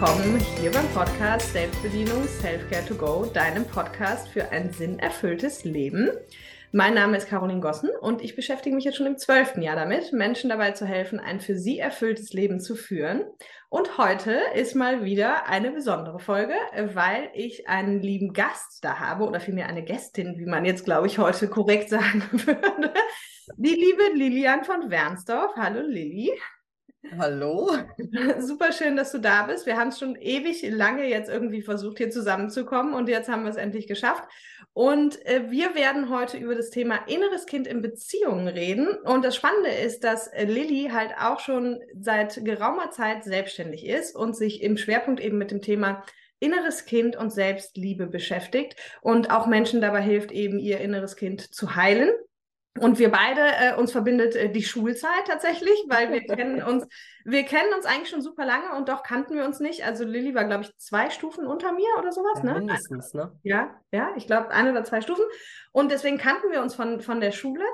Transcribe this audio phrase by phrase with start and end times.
[0.00, 6.10] willkommen hier beim Podcast Selbstbedienung Selfcare to Go, deinem Podcast für ein sinnerfülltes Leben.
[6.72, 10.12] Mein Name ist Caroline Gossen und ich beschäftige mich jetzt schon im zwölften Jahr damit,
[10.12, 13.22] Menschen dabei zu helfen, ein für sie erfülltes Leben zu führen.
[13.68, 16.54] Und heute ist mal wieder eine besondere Folge,
[16.94, 21.06] weil ich einen lieben Gast da habe oder vielmehr eine Gästin, wie man jetzt, glaube
[21.06, 22.92] ich, heute korrekt sagen würde.
[23.58, 25.52] Die liebe Lilian von Wernsdorf.
[25.54, 26.32] Hallo Lilly.
[27.18, 27.70] Hallo.
[28.38, 29.66] Super schön, dass du da bist.
[29.66, 33.50] Wir haben es schon ewig lange jetzt irgendwie versucht, hier zusammenzukommen und jetzt haben wir
[33.50, 34.24] es endlich geschafft.
[34.72, 38.88] Und äh, wir werden heute über das Thema inneres Kind in Beziehungen reden.
[39.04, 44.16] Und das Spannende ist, dass äh, Lilly halt auch schon seit geraumer Zeit selbstständig ist
[44.16, 46.04] und sich im Schwerpunkt eben mit dem Thema
[46.40, 51.76] inneres Kind und Selbstliebe beschäftigt und auch Menschen dabei hilft, eben ihr inneres Kind zu
[51.76, 52.10] heilen
[52.80, 56.86] und wir beide, äh, uns verbindet äh, die Schulzeit tatsächlich, weil wir kennen uns,
[57.24, 59.86] wir kennen uns eigentlich schon super lange und doch kannten wir uns nicht.
[59.86, 62.58] Also Lilly war, glaube ich, zwei Stufen unter mir oder sowas, ja, ne?
[62.58, 63.32] Mindestens, ne?
[63.44, 65.24] Ja, ja, ich glaube, ein oder zwei Stufen.
[65.70, 67.64] Und deswegen kannten wir uns von, von der Schule,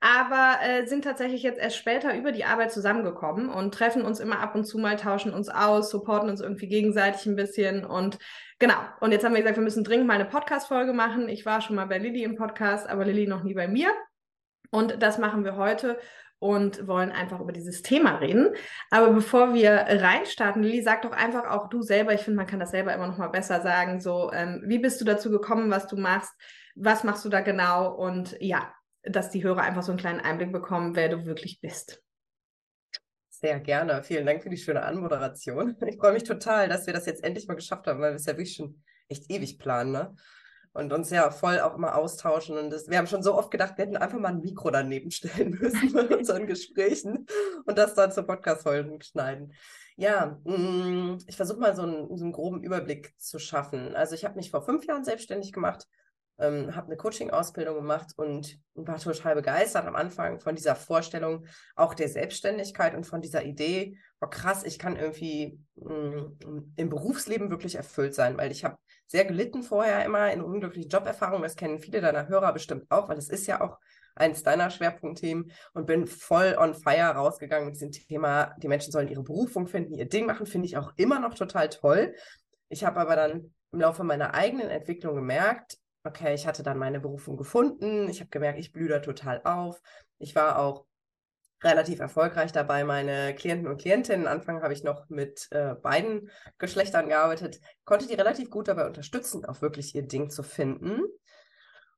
[0.00, 4.40] aber äh, sind tatsächlich jetzt erst später über die Arbeit zusammengekommen und treffen uns immer
[4.40, 8.18] ab und zu mal, tauschen uns aus, supporten uns irgendwie gegenseitig ein bisschen und
[8.58, 8.76] Genau.
[9.00, 11.30] Und jetzt haben wir gesagt, wir müssen dringend mal eine Podcast-Folge machen.
[11.30, 13.88] Ich war schon mal bei Lilly im Podcast, aber Lilly noch nie bei mir.
[14.70, 15.98] Und das machen wir heute
[16.38, 18.54] und wollen einfach über dieses Thema reden.
[18.90, 22.60] Aber bevor wir reinstarten, Lili, sag doch einfach auch du selber, ich finde, man kann
[22.60, 25.86] das selber immer noch mal besser sagen, so, ähm, wie bist du dazu gekommen, was
[25.86, 26.32] du machst,
[26.74, 30.52] was machst du da genau und ja, dass die Hörer einfach so einen kleinen Einblick
[30.52, 32.02] bekommen, wer du wirklich bist.
[33.28, 34.02] Sehr gerne.
[34.02, 35.76] Vielen Dank für die schöne Anmoderation.
[35.86, 38.26] Ich freue mich total, dass wir das jetzt endlich mal geschafft haben, weil wir es
[38.26, 39.92] ja wirklich schon echt ewig planen.
[39.92, 40.14] Ne?
[40.72, 42.56] Und uns ja voll auch immer austauschen.
[42.56, 45.10] Und das, wir haben schon so oft gedacht, wir hätten einfach mal ein Mikro daneben
[45.10, 47.26] stellen müssen bei unseren Gesprächen
[47.64, 49.52] und das dann zur Podcast-Folgen schneiden.
[49.96, 53.94] Ja, mm, ich versuche mal so einen, so einen, groben Überblick zu schaffen.
[53.94, 55.86] Also ich habe mich vor fünf Jahren selbstständig gemacht,
[56.38, 61.44] ähm, habe eine Coaching-Ausbildung gemacht und war total begeistert am Anfang von dieser Vorstellung
[61.76, 66.88] auch der Selbstständigkeit und von dieser Idee, oh krass, ich kann irgendwie mh, mm, im
[66.90, 68.76] Berufsleben wirklich erfüllt sein, weil ich habe
[69.06, 71.42] sehr gelitten vorher immer in unglücklichen Joberfahrungen.
[71.42, 73.78] Das kennen viele deiner Hörer bestimmt auch, weil es ist ja auch
[74.14, 79.08] eines deiner Schwerpunktthemen und bin voll on fire rausgegangen mit diesem Thema, die Menschen sollen
[79.08, 82.14] ihre Berufung finden, ihr Ding machen, finde ich auch immer noch total toll.
[82.68, 87.00] Ich habe aber dann im Laufe meiner eigenen Entwicklung gemerkt, okay, ich hatte dann meine
[87.00, 89.80] Berufung gefunden, ich habe gemerkt, ich blühe da total auf.
[90.18, 90.86] Ich war auch
[91.62, 94.26] relativ erfolgreich dabei, meine Klienten und Klientinnen.
[94.26, 99.44] Anfang habe ich noch mit äh, beiden Geschlechtern gearbeitet, konnte die relativ gut dabei unterstützen,
[99.44, 101.02] auch wirklich ihr Ding zu finden.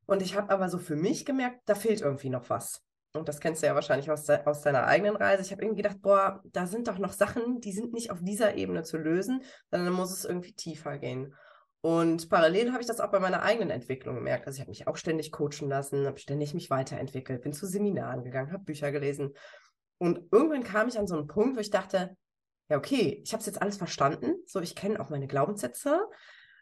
[0.06, 2.82] Und ich habe aber so für mich gemerkt, da fehlt irgendwie noch was.
[3.14, 5.42] Und das kennst du ja wahrscheinlich aus, de aus deiner eigenen Reise.
[5.42, 8.54] Ich habe irgendwie gedacht, boah, da sind doch noch Sachen, die sind nicht auf dieser
[8.54, 11.34] Ebene zu lösen, sondern muss es irgendwie tiefer gehen.
[11.82, 14.46] Und parallel habe ich das auch bei meiner eigenen Entwicklung gemerkt.
[14.46, 18.22] Also ich habe mich auch ständig coachen lassen, habe ständig mich weiterentwickelt, bin zu Seminaren
[18.22, 19.34] gegangen, habe Bücher gelesen.
[19.98, 22.16] Und irgendwann kam ich an so einen Punkt, wo ich dachte,
[22.68, 24.36] ja, okay, ich habe es jetzt alles verstanden.
[24.46, 26.08] So, ich kenne auch meine Glaubenssätze.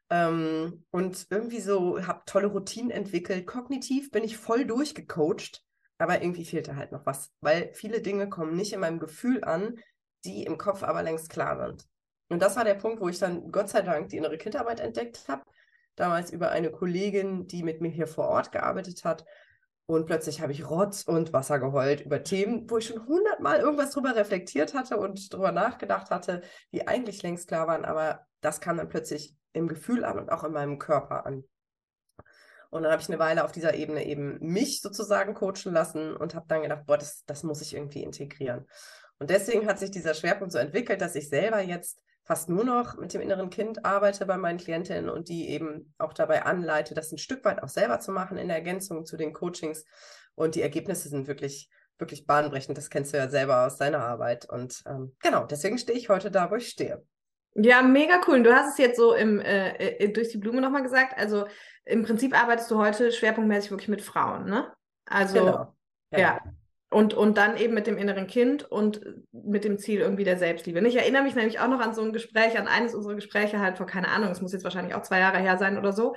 [0.08, 3.47] Ähm, und irgendwie so habe tolle Routinen entwickelt.
[3.47, 5.62] Kognitiv bin ich voll durchgecoacht,
[5.98, 9.78] aber irgendwie fehlte halt noch was, weil viele Dinge kommen nicht in meinem Gefühl an,
[10.25, 11.87] die im Kopf aber längst klar sind.
[12.30, 15.24] Und das war der Punkt, wo ich dann Gott sei Dank die innere Kindarbeit entdeckt
[15.28, 15.42] habe.
[15.96, 19.24] Damals über eine Kollegin, die mit mir hier vor Ort gearbeitet hat.
[19.86, 23.90] Und plötzlich habe ich Rotz und Wasser geheult über Themen, wo ich schon hundertmal irgendwas
[23.90, 26.42] drüber reflektiert hatte und drüber nachgedacht hatte,
[26.72, 27.84] die eigentlich längst klar waren.
[27.84, 31.42] Aber das kam dann plötzlich im Gefühl an und auch in meinem Körper an.
[32.70, 36.36] Und dann habe ich eine Weile auf dieser Ebene eben mich sozusagen coachen lassen und
[36.36, 38.69] habe dann gedacht, boah, das, das muss ich irgendwie integrieren.
[39.19, 42.96] Und deswegen hat sich dieser Schwerpunkt so entwickelt, dass ich selber jetzt fast nur noch
[42.96, 47.10] mit dem inneren Kind arbeite bei meinen Klientinnen und die eben auch dabei anleite, das
[47.10, 49.84] ein Stück weit auch selber zu machen in Ergänzung zu den Coachings.
[50.37, 51.69] Und die Ergebnisse sind wirklich,
[51.99, 52.78] wirklich bahnbrechend.
[52.78, 54.49] Das kennst du ja selber aus deiner Arbeit.
[54.49, 57.05] Und ähm, genau, deswegen stehe ich heute da, wo ich stehe.
[57.55, 58.44] Ja, mega cool.
[58.44, 61.19] Du hast es jetzt so im, äh, äh durch die Blume nochmal gesagt.
[61.19, 61.46] Also
[61.84, 64.72] im Prinzip arbeitest du heute schwerpunktmäßig wirklich mit Frauen, ne?
[65.05, 65.75] Also genau.
[66.12, 66.19] ja.
[66.20, 66.40] ja.
[66.92, 69.00] Und, und dann eben mit dem inneren Kind und
[69.32, 70.81] mit dem Ziel irgendwie der Selbstliebe.
[70.88, 73.76] Ich erinnere mich nämlich auch noch an so ein Gespräch, an eines unserer Gespräche halt
[73.76, 76.16] vor, keine Ahnung, es muss jetzt wahrscheinlich auch zwei Jahre her sein oder so,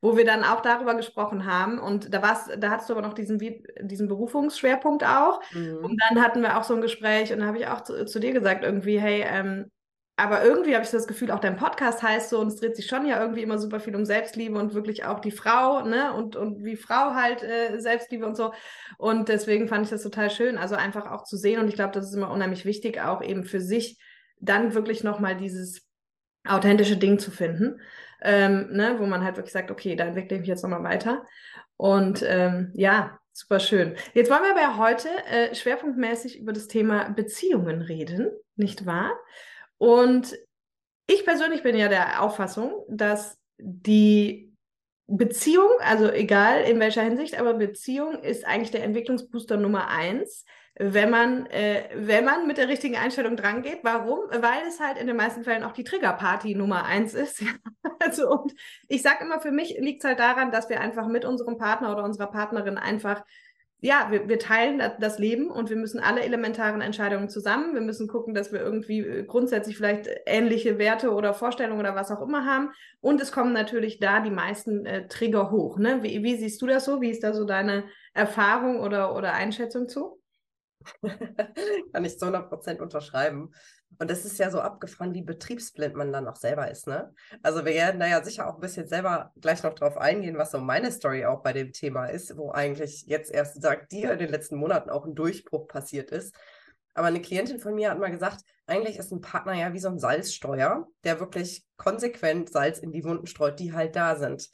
[0.00, 1.78] wo wir dann auch darüber gesprochen haben.
[1.78, 3.38] Und da war's, da hattest du aber noch diesen,
[3.82, 5.40] diesen Berufungsschwerpunkt auch.
[5.52, 5.76] Mhm.
[5.82, 8.18] Und dann hatten wir auch so ein Gespräch und da habe ich auch zu, zu,
[8.18, 9.70] dir gesagt, irgendwie, hey, ähm,
[10.16, 12.86] aber irgendwie habe ich das Gefühl, auch dein Podcast heißt so, und es dreht sich
[12.86, 16.12] schon ja irgendwie immer super viel um Selbstliebe und wirklich auch die Frau, ne?
[16.12, 18.52] Und, und wie Frau halt äh, Selbstliebe und so.
[18.96, 21.60] Und deswegen fand ich das total schön, also einfach auch zu sehen.
[21.60, 23.98] Und ich glaube, das ist immer unheimlich wichtig, auch eben für sich
[24.38, 25.82] dann wirklich nochmal dieses
[26.46, 27.80] authentische Ding zu finden,
[28.22, 31.24] ähm, ne, wo man halt wirklich sagt, okay, da entwickle ich mich jetzt nochmal weiter.
[31.76, 33.96] Und ähm, ja, super schön.
[34.12, 39.10] Jetzt wollen wir aber ja heute äh, schwerpunktmäßig über das Thema Beziehungen reden, nicht wahr?
[39.78, 40.36] Und
[41.06, 44.54] ich persönlich bin ja der Auffassung, dass die
[45.06, 50.44] Beziehung, also egal in welcher Hinsicht, aber Beziehung ist eigentlich der Entwicklungsbooster Nummer eins,
[50.76, 53.80] wenn man, äh, wenn man mit der richtigen Einstellung drangeht.
[53.82, 54.20] Warum?
[54.30, 57.44] Weil es halt in den meisten Fällen auch die Triggerparty Nummer eins ist.
[58.00, 58.54] also und
[58.88, 61.92] ich sage immer, für mich liegt es halt daran, dass wir einfach mit unserem Partner
[61.92, 63.24] oder unserer Partnerin einfach
[63.84, 67.74] ja, wir, wir teilen das Leben und wir müssen alle elementaren Entscheidungen zusammen.
[67.74, 72.10] Wir müssen gucken, dass wir irgendwie äh, grundsätzlich vielleicht ähnliche Werte oder Vorstellungen oder was
[72.10, 72.70] auch immer haben.
[73.02, 75.76] Und es kommen natürlich da die meisten äh, Trigger hoch.
[75.76, 76.02] Ne?
[76.02, 77.02] Wie, wie siehst du das so?
[77.02, 77.84] Wie ist da so deine
[78.14, 80.18] Erfahrung oder, oder Einschätzung zu?
[81.92, 83.52] Kann ich zu 100% unterschreiben.
[83.98, 87.12] Und das ist ja so abgefahren, wie betriebsblind man dann auch selber ist, ne?
[87.42, 90.50] Also wir werden da ja sicher auch ein bisschen selber gleich noch drauf eingehen, was
[90.50, 94.18] so meine Story auch bei dem Thema ist, wo eigentlich jetzt erst sagt dir in
[94.18, 96.34] den letzten Monaten auch ein Durchbruch passiert ist.
[96.94, 99.88] Aber eine Klientin von mir hat mal gesagt, eigentlich ist ein Partner ja wie so
[99.88, 104.48] ein Salzstreuer, der wirklich konsequent Salz in die Wunden streut, die halt da sind.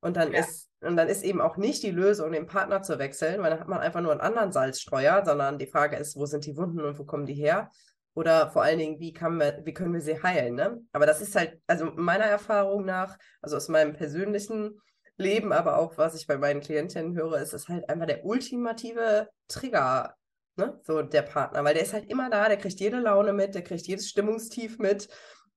[0.00, 0.40] Und dann ja.
[0.40, 3.60] ist und dann ist eben auch nicht die Lösung, den Partner zu wechseln, weil dann
[3.60, 6.80] hat man einfach nur einen anderen Salzstreuer, sondern die Frage ist, wo sind die Wunden
[6.80, 7.70] und wo kommen die her?
[8.14, 10.54] Oder vor allen Dingen, wie, kann wir, wie können wir sie heilen?
[10.54, 10.80] Ne?
[10.92, 14.80] Aber das ist halt, also meiner Erfahrung nach, also aus meinem persönlichen
[15.16, 19.28] Leben, aber auch was ich bei meinen Klientinnen höre, ist es halt einfach der ultimative
[19.48, 20.14] Trigger,
[20.56, 20.78] ne?
[20.84, 23.62] so der Partner, weil der ist halt immer da, der kriegt jede Laune mit, der
[23.62, 25.08] kriegt jedes Stimmungstief mit.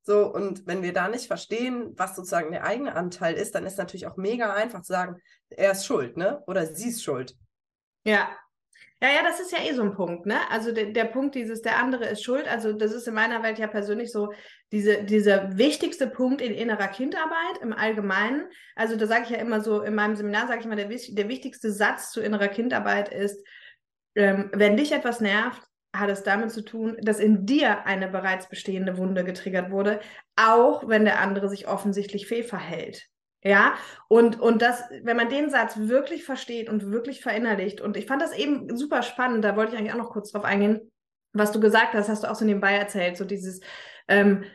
[0.04, 3.80] So, und wenn wir da nicht verstehen, was sozusagen der eigene Anteil ist, dann ist
[3.80, 5.20] natürlich auch mega einfach zu sagen,
[5.50, 6.44] er ist schuld, ne?
[6.46, 7.36] Oder sie ist schuld.
[8.04, 8.30] Ja,
[9.02, 10.40] ja, ja, das ist ja eh so ein Punkt, ne?
[10.50, 12.48] Also der, der Punkt dieses, der andere ist schuld.
[12.48, 14.32] Also das ist in meiner Welt ja persönlich so
[14.72, 18.48] diese, dieser wichtigste Punkt in innerer Kindarbeit im Allgemeinen.
[18.76, 21.30] Also da sage ich ja immer so, in meinem Seminar sage ich immer, der, der
[21.30, 23.46] wichtigste Satz zu innerer Kindarbeit ist,
[24.16, 25.62] ähm, wenn dich etwas nervt,
[25.94, 30.00] hat es damit zu tun, dass in dir eine bereits bestehende Wunde getriggert wurde,
[30.36, 33.08] auch wenn der andere sich offensichtlich fehlverhält.
[33.46, 33.76] Ja,
[34.08, 38.24] und, und das, wenn man den Satz wirklich versteht und wirklich verinnerlicht, und ich fand
[38.24, 40.92] das eben super spannend, da wollte ich eigentlich auch noch kurz drauf eingehen,
[41.32, 43.62] was du gesagt hast, hast du auch so nebenbei erzählt, so dieses,
[44.08, 44.46] ähm,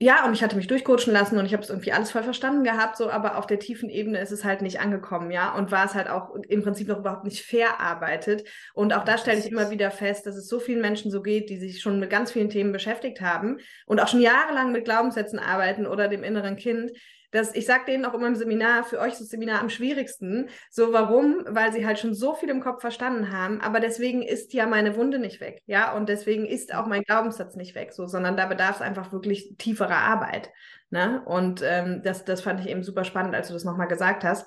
[0.00, 2.64] ja, und ich hatte mich durchcoachen lassen und ich habe es irgendwie alles voll verstanden
[2.64, 5.84] gehabt, so, aber auf der tiefen Ebene ist es halt nicht angekommen, ja, und war
[5.84, 8.42] es halt auch im Prinzip noch überhaupt nicht verarbeitet.
[8.74, 11.48] Und auch da stelle ich immer wieder fest, dass es so vielen Menschen so geht,
[11.48, 15.38] die sich schon mit ganz vielen Themen beschäftigt haben und auch schon jahrelang mit Glaubenssätzen
[15.38, 16.90] arbeiten oder dem inneren Kind,
[17.32, 20.48] das, ich sage denen auch immer im Seminar, für euch ist das Seminar am schwierigsten.
[20.70, 21.44] So, warum?
[21.48, 24.96] Weil sie halt schon so viel im Kopf verstanden haben, aber deswegen ist ja meine
[24.96, 28.46] Wunde nicht weg, ja, und deswegen ist auch mein Glaubenssatz nicht weg, so, sondern da
[28.46, 30.50] bedarf es einfach wirklich tieferer Arbeit.
[30.90, 31.22] Ne?
[31.24, 34.46] Und ähm, das, das fand ich eben super spannend, als du das nochmal gesagt hast.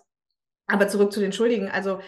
[0.67, 1.99] Aber zurück zu den Schuldigen, also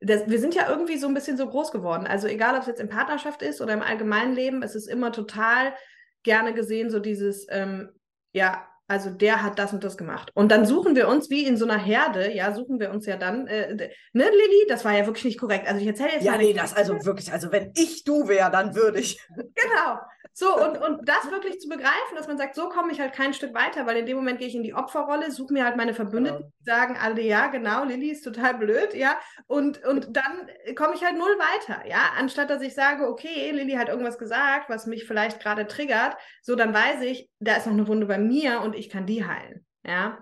[0.00, 2.06] das, wir sind ja irgendwie so ein bisschen so groß geworden.
[2.06, 5.10] Also egal, ob es jetzt in Partnerschaft ist oder im allgemeinen Leben, es ist immer
[5.10, 5.74] total
[6.22, 7.90] gerne gesehen, so dieses, ähm,
[8.32, 10.30] ja, also der hat das und das gemacht.
[10.34, 13.18] Und dann suchen wir uns, wie in so einer Herde, ja, suchen wir uns ja
[13.18, 13.90] dann, äh, ne,
[14.24, 15.68] Lilly, das war ja wirklich nicht korrekt.
[15.68, 18.74] Also ich erzähle jetzt Ja, nee, das also wirklich, also wenn ich du wäre, dann
[18.74, 19.20] würde ich.
[19.54, 19.98] Genau.
[20.32, 23.34] So, und, und das wirklich zu begreifen, dass man sagt, so komme ich halt kein
[23.34, 25.94] Stück weiter, weil in dem Moment gehe ich in die Opferrolle, suche mir halt meine
[25.94, 26.52] Verbündeten, genau.
[26.60, 29.18] die sagen alle, ja, genau, Lilly ist total blöd, ja,
[29.48, 33.72] und, und dann komme ich halt null weiter, ja, anstatt dass ich sage, okay, Lilly
[33.72, 37.72] hat irgendwas gesagt, was mich vielleicht gerade triggert, so, dann weiß ich, da ist noch
[37.72, 40.18] eine Wunde bei mir und ich kann die heilen, ja.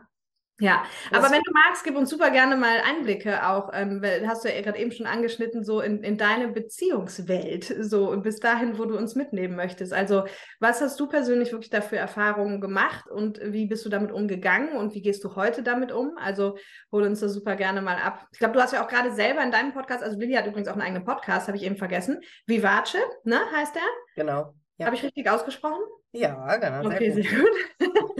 [0.58, 4.42] Ja, das aber wenn du magst, gib uns super gerne mal Einblicke auch, ähm, hast
[4.42, 8.86] du ja gerade eben schon angeschnitten, so in, in deine Beziehungswelt, so bis dahin, wo
[8.86, 9.92] du uns mitnehmen möchtest.
[9.92, 10.24] Also,
[10.58, 14.94] was hast du persönlich wirklich dafür Erfahrungen gemacht und wie bist du damit umgegangen und
[14.94, 16.16] wie gehst du heute damit um?
[16.16, 16.56] Also,
[16.90, 18.26] hol uns da super gerne mal ab.
[18.32, 20.68] Ich glaube, du hast ja auch gerade selber in deinem Podcast, also Lilly hat übrigens
[20.68, 22.20] auch einen eigenen Podcast, habe ich eben vergessen.
[22.46, 23.82] Vivace, ne, heißt der?
[24.14, 24.54] Genau.
[24.78, 24.86] Ja.
[24.86, 25.82] Habe ich richtig ausgesprochen?
[26.12, 26.86] Ja, genau.
[26.86, 27.50] Okay, sehr gut.
[27.78, 28.15] Sehr gut.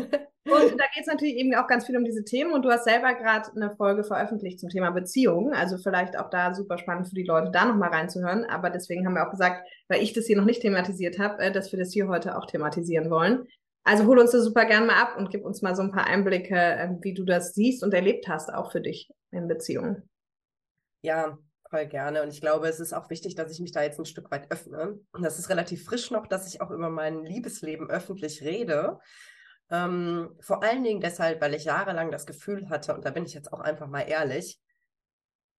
[0.46, 2.52] Und da geht es natürlich eben auch ganz viel um diese Themen.
[2.52, 5.52] Und du hast selber gerade eine Folge veröffentlicht zum Thema Beziehungen.
[5.52, 8.44] Also vielleicht auch da super spannend für die Leute, da nochmal reinzuhören.
[8.44, 11.52] Aber deswegen haben wir auch gesagt, weil ich das hier noch nicht thematisiert habe, äh,
[11.52, 13.46] dass wir das hier heute auch thematisieren wollen.
[13.84, 16.06] Also hol uns das super gern mal ab und gib uns mal so ein paar
[16.06, 20.08] Einblicke, ähm, wie du das siehst und erlebt hast, auch für dich in Beziehungen.
[21.02, 21.38] Ja,
[21.70, 22.22] voll gerne.
[22.22, 24.50] Und ich glaube, es ist auch wichtig, dass ich mich da jetzt ein Stück weit
[24.50, 24.98] öffne.
[25.12, 28.98] Und das ist relativ frisch noch, dass ich auch über mein Liebesleben öffentlich rede.
[29.70, 33.34] Ähm, vor allen Dingen deshalb, weil ich jahrelang das Gefühl hatte, und da bin ich
[33.34, 34.60] jetzt auch einfach mal ehrlich,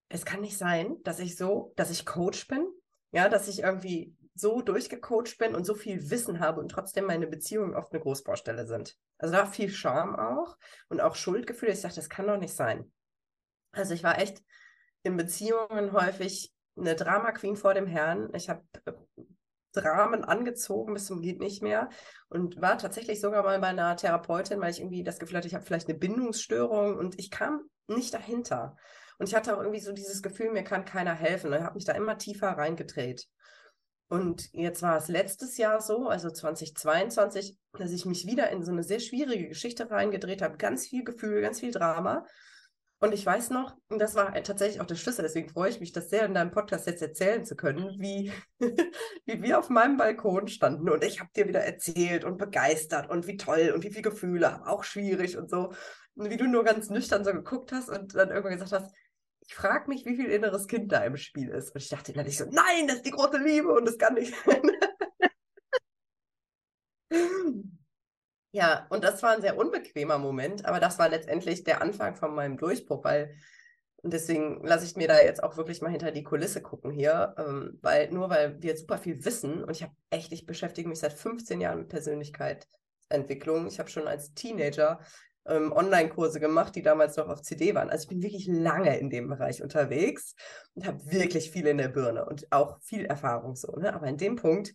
[0.10, 2.66] es kann nicht sein, dass ich so, dass ich Coach bin,
[3.12, 7.28] ja, dass ich irgendwie so durchgecoacht bin und so viel Wissen habe und trotzdem meine
[7.28, 8.96] Beziehungen oft eine Großbaustelle sind.
[9.18, 10.58] Also da war viel Scham auch
[10.90, 11.72] und auch Schuldgefühle.
[11.72, 12.92] Ich dachte, das kann doch nicht sein.
[13.72, 14.44] Also ich war echt
[15.04, 18.30] in Beziehungen häufig eine Drama Queen vor dem Herrn.
[18.34, 18.94] Ich habe äh,
[19.81, 21.89] Dramen angezogen bis zum geht nicht mehr
[22.29, 25.55] und war tatsächlich sogar mal bei einer Therapeutin, weil ich irgendwie das Gefühl hatte, ich
[25.55, 28.75] habe vielleicht eine Bindungsstörung und ich kam nicht dahinter.
[29.17, 31.53] Und ich hatte auch irgendwie so dieses Gefühl, mir kann keiner helfen.
[31.53, 33.27] Ich habe mich da immer tiefer reingedreht.
[34.10, 38.72] Und jetzt war es letztes Jahr so, also 2022, dass ich mich wieder in so
[38.72, 40.57] eine sehr schwierige Geschichte reingedreht habe.
[40.57, 42.25] Ganz viel Gefühl, ganz viel Drama.
[43.00, 45.92] Und ich weiß noch, und das war tatsächlich auch der Schlüssel, deswegen freue ich mich,
[45.92, 50.48] das sehr in deinem Podcast jetzt erzählen zu können, wie, wie wir auf meinem Balkon
[50.48, 54.01] standen und ich habe dir wieder erzählt und begeistert und wie toll und wie viele
[54.01, 55.74] Gefühle, auch schwierig und so.
[56.16, 58.92] Und wie du nur ganz nüchtern so geguckt hast und dann irgendwann gesagt hast,
[59.42, 61.75] ich frage mich, wie viel inneres Kind da im Spiel ist.
[61.75, 64.34] Und ich dachte innerlich so, nein, das ist die große Liebe und das kann nicht
[64.44, 64.62] sein.
[68.51, 72.34] Ja, und das war ein sehr unbequemer Moment, aber das war letztendlich der Anfang von
[72.34, 73.36] meinem Durchbruch, weil
[74.04, 77.36] und deswegen lasse ich mir da jetzt auch wirklich mal hinter die Kulisse gucken hier,
[77.38, 81.00] ähm, weil nur weil wir super viel wissen und ich habe echt, ich beschäftige mich
[81.00, 83.68] seit 15 Jahren mit Persönlichkeitsentwicklung.
[83.68, 85.00] Ich habe schon als Teenager
[85.48, 87.89] ähm, Online-Kurse gemacht, die damals noch auf CD waren.
[87.89, 90.36] Also ich bin wirklich lange in dem Bereich unterwegs
[90.75, 93.72] und habe wirklich viel in der Birne und auch viel Erfahrung so.
[93.77, 93.94] Ne?
[93.94, 94.74] Aber in dem Punkt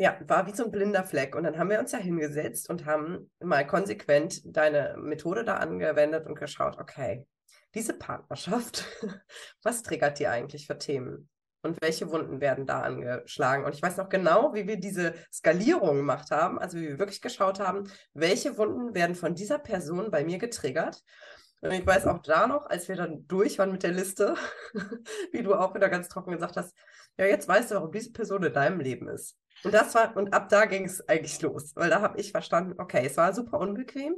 [0.00, 1.36] ja, war wie so ein blinder Fleck.
[1.36, 6.26] Und dann haben wir uns ja hingesetzt und haben mal konsequent deine Methode da angewendet
[6.26, 7.26] und geschaut, okay,
[7.74, 8.86] diese Partnerschaft,
[9.62, 11.28] was triggert die eigentlich für Themen?
[11.62, 13.66] Und welche Wunden werden da angeschlagen?
[13.66, 17.20] Und ich weiß noch genau, wie wir diese Skalierung gemacht haben, also wie wir wirklich
[17.20, 21.02] geschaut haben, welche Wunden werden von dieser Person bei mir getriggert.
[21.60, 24.34] Und ich weiß auch da noch, als wir dann durch waren mit der Liste,
[25.32, 26.74] wie du auch wieder ganz trocken gesagt hast,
[27.18, 29.36] ja, jetzt weißt du, warum diese Person in deinem Leben ist.
[29.64, 32.74] Und das war, und ab da ging es eigentlich los, weil da habe ich verstanden,
[32.78, 34.14] okay, es war super unbequem,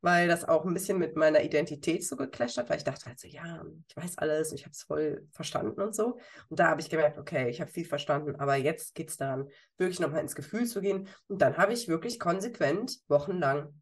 [0.00, 3.18] weil das auch ein bisschen mit meiner Identität so geclasht hat, weil ich dachte halt
[3.18, 6.18] so, ja, ich weiß alles, ich habe es voll verstanden und so.
[6.48, 9.48] Und da habe ich gemerkt, okay, ich habe viel verstanden, aber jetzt geht es daran,
[9.78, 11.08] wirklich nochmal ins Gefühl zu gehen.
[11.26, 13.80] Und dann habe ich wirklich konsequent wochenlang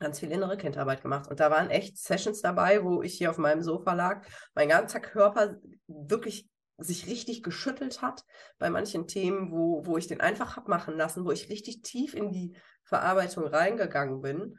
[0.00, 1.30] ganz viel innere Kindarbeit gemacht.
[1.30, 5.00] Und da waren echt Sessions dabei, wo ich hier auf meinem Sofa lag, mein ganzer
[5.00, 5.56] Körper
[5.86, 8.24] wirklich sich richtig geschüttelt hat
[8.58, 12.14] bei manchen Themen, wo, wo ich den einfach habe machen lassen, wo ich richtig tief
[12.14, 14.58] in die Verarbeitung reingegangen bin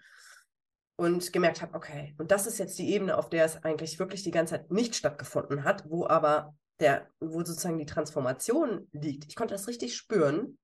[0.96, 4.24] und gemerkt habe, okay, und das ist jetzt die Ebene, auf der es eigentlich wirklich
[4.24, 9.26] die ganze Zeit nicht stattgefunden hat, wo aber der, wo sozusagen die Transformation liegt.
[9.28, 10.58] Ich konnte das richtig spüren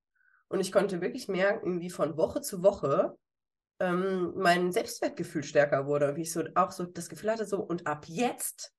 [0.48, 3.16] und ich konnte wirklich merken, wie von Woche zu Woche
[3.80, 7.86] ähm, mein Selbstwertgefühl stärker wurde, wie ich so auch so das Gefühl hatte, so und
[7.86, 8.72] ab jetzt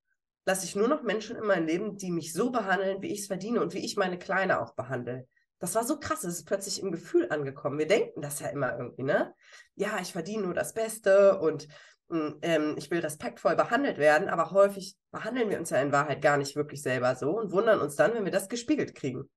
[0.46, 3.28] lasse ich nur noch Menschen in mein Leben, die mich so behandeln, wie ich es
[3.28, 5.28] verdiene und wie ich meine Kleine auch behandle.
[5.60, 7.78] Das war so krass, es ist plötzlich im Gefühl angekommen.
[7.78, 9.34] Wir denken das ja immer irgendwie, ne?
[9.76, 11.68] Ja, ich verdiene nur das Beste und
[12.10, 16.22] hm, ähm, ich will respektvoll behandelt werden, aber häufig behandeln wir uns ja in Wahrheit
[16.22, 19.30] gar nicht wirklich selber so und wundern uns dann, wenn wir das gespiegelt kriegen.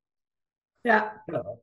[0.82, 1.22] Ja.
[1.26, 1.62] Genau.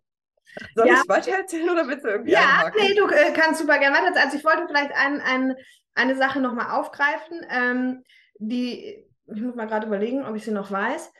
[0.75, 1.01] Soll ja.
[1.01, 2.81] ich weiter erzählen oder willst du irgendwie Ja, einhaken?
[2.81, 4.21] nee, du äh, kannst super gerne weiter.
[4.21, 5.55] Also ich wollte vielleicht ein, ein,
[5.95, 8.03] eine Sache nochmal aufgreifen, ähm,
[8.37, 11.11] die ich muss mal gerade überlegen, ob ich sie noch weiß.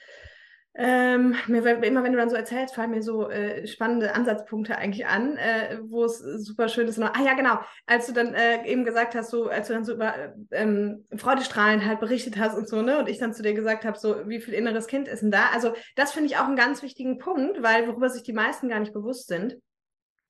[0.74, 5.06] Ähm, mir, immer wenn du dann so erzählst, fallen mir so äh, spannende Ansatzpunkte eigentlich
[5.06, 6.98] an, äh, wo es super schön ist.
[6.98, 9.94] Ah ja, genau, als du dann äh, eben gesagt hast, so als du dann so
[9.94, 13.84] über ähm, Freudestrahlen halt berichtet hast und so, ne, und ich dann zu dir gesagt
[13.84, 15.50] habe, so wie viel inneres Kind ist denn da?
[15.54, 18.80] Also das finde ich auch einen ganz wichtigen Punkt, weil worüber sich die meisten gar
[18.80, 19.58] nicht bewusst sind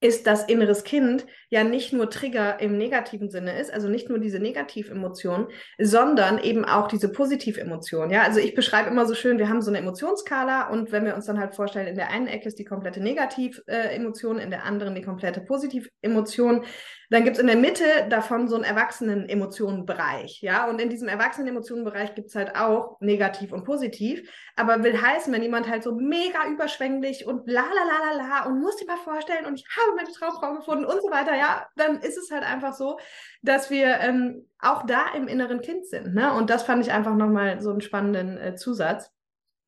[0.02, 4.18] ist, dass inneres Kind ja nicht nur Trigger im negativen Sinne ist, also nicht nur
[4.18, 5.46] diese Negativemotionen,
[5.78, 8.10] sondern eben auch diese Positivemotionen.
[8.10, 11.14] Ja, also ich beschreibe immer so schön, wir haben so eine Emotionsskala und wenn wir
[11.14, 14.94] uns dann halt vorstellen, in der einen Ecke ist die komplette Negativemotion, in der anderen
[14.94, 16.64] die komplette Positivemotion,
[17.12, 20.40] dann gibt es in der Mitte davon so einen Erwachsenen-Emotionenbereich.
[20.40, 24.26] Ja, und in diesem Erwachsenen-Emotionenbereich gibt es halt auch negativ und positiv.
[24.56, 28.46] Aber will heißen, wenn jemand halt so mega überschwänglich und la la la la la
[28.46, 31.66] und muss dir mal vorstellen und ich habe meine Traumfrau gefunden und so weiter, ja,
[31.76, 32.98] dann ist es halt einfach so,
[33.42, 36.14] dass wir ähm, auch da im inneren Kind sind.
[36.14, 36.32] Ne?
[36.32, 39.10] Und das fand ich einfach nochmal so einen spannenden äh, Zusatz.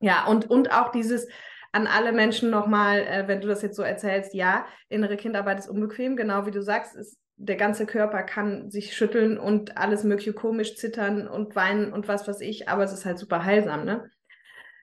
[0.00, 1.28] Ja, und, und auch dieses,
[1.72, 5.68] an alle Menschen nochmal, äh, wenn du das jetzt so erzählst, ja, innere Kindarbeit ist
[5.68, 10.32] unbequem, genau wie du sagst, ist der ganze Körper kann sich schütteln und alles mögliche
[10.32, 14.10] komisch zittern und weinen und was weiß ich, aber es ist halt super heilsam, ne?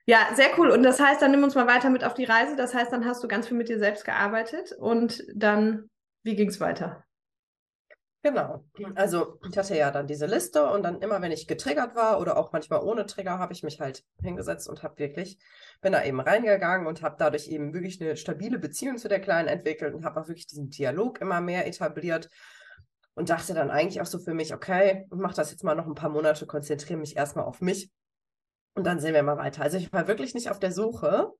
[0.04, 0.70] Ja, sehr cool.
[0.70, 2.56] Und das heißt, dann nimm uns mal weiter mit auf die Reise.
[2.56, 5.90] Das heißt, dann hast du ganz viel mit dir selbst gearbeitet und dann,
[6.24, 7.04] wie ging es weiter?
[8.22, 8.64] Genau.
[8.94, 12.36] Also ich hatte ja dann diese Liste und dann immer, wenn ich getriggert war oder
[12.36, 15.38] auch manchmal ohne Trigger, habe ich mich halt hingesetzt und habe wirklich,
[15.80, 19.48] bin da eben reingegangen und habe dadurch eben wirklich eine stabile Beziehung zu der Kleinen
[19.48, 22.30] entwickelt und habe auch wirklich diesen Dialog immer mehr etabliert
[23.14, 25.86] und dachte dann eigentlich auch so für mich, okay, ich mache das jetzt mal noch
[25.86, 27.90] ein paar Monate, konzentriere mich erstmal auf mich
[28.74, 29.62] und dann sehen wir mal weiter.
[29.62, 31.32] Also ich war wirklich nicht auf der Suche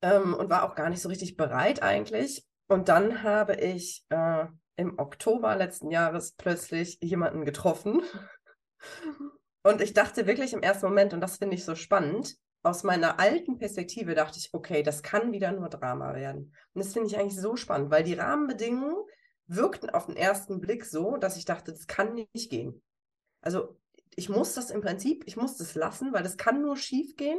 [0.00, 2.46] ähm, und war auch gar nicht so richtig bereit eigentlich.
[2.66, 8.02] Und dann habe ich äh, im Oktober letzten Jahres plötzlich jemanden getroffen.
[9.62, 13.20] Und ich dachte wirklich im ersten Moment, und das finde ich so spannend, aus meiner
[13.20, 16.54] alten Perspektive dachte ich, okay, das kann wieder nur Drama werden.
[16.74, 18.96] Und das finde ich eigentlich so spannend, weil die Rahmenbedingungen
[19.46, 22.82] wirkten auf den ersten Blick so, dass ich dachte, das kann nicht gehen.
[23.40, 23.78] Also
[24.16, 27.38] ich muss das im Prinzip, ich muss das lassen, weil das kann nur schief gehen.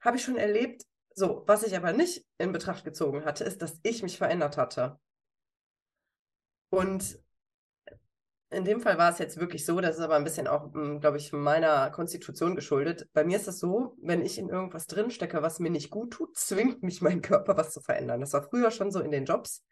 [0.00, 0.84] Habe ich schon erlebt.
[1.14, 4.98] So, was ich aber nicht in Betracht gezogen hatte, ist, dass ich mich verändert hatte.
[6.70, 7.18] Und
[8.50, 11.00] in dem Fall war es jetzt wirklich so, das ist aber ein bisschen auch, hm,
[11.00, 13.08] glaube ich, meiner Konstitution geschuldet.
[13.12, 16.36] Bei mir ist es so, wenn ich in irgendwas drinstecke, was mir nicht gut tut,
[16.36, 18.20] zwingt mich mein Körper, was zu verändern.
[18.20, 19.64] Das war früher schon so in den Jobs.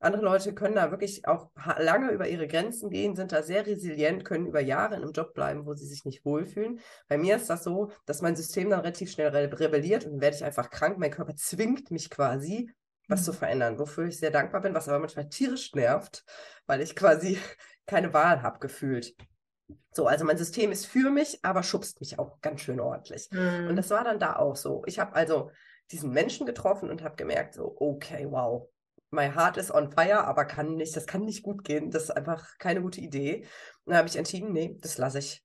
[0.00, 4.22] Andere Leute können da wirklich auch lange über ihre Grenzen gehen, sind da sehr resilient,
[4.26, 6.80] können über Jahre in einem Job bleiben, wo sie sich nicht wohlfühlen.
[7.08, 10.44] Bei mir ist das so, dass mein System dann relativ schnell rebelliert und werde ich
[10.44, 10.98] einfach krank.
[10.98, 12.70] Mein Körper zwingt mich quasi,
[13.08, 13.24] was mhm.
[13.24, 16.24] zu verändern, wofür ich sehr dankbar bin, was aber manchmal tierisch nervt,
[16.66, 17.38] weil ich quasi
[17.86, 19.14] keine Wahl habe gefühlt.
[19.92, 23.28] So, also mein System ist für mich, aber schubst mich auch ganz schön ordentlich.
[23.30, 23.68] Mhm.
[23.68, 24.82] Und das war dann da auch so.
[24.86, 25.50] Ich habe also
[25.90, 28.68] diesen Menschen getroffen und habe gemerkt, so, okay, wow,
[29.10, 31.90] my heart is on fire, aber kann nicht, das kann nicht gut gehen.
[31.90, 33.46] Das ist einfach keine gute Idee.
[33.84, 35.42] Und dann habe ich entschieden, nee, das lasse ich.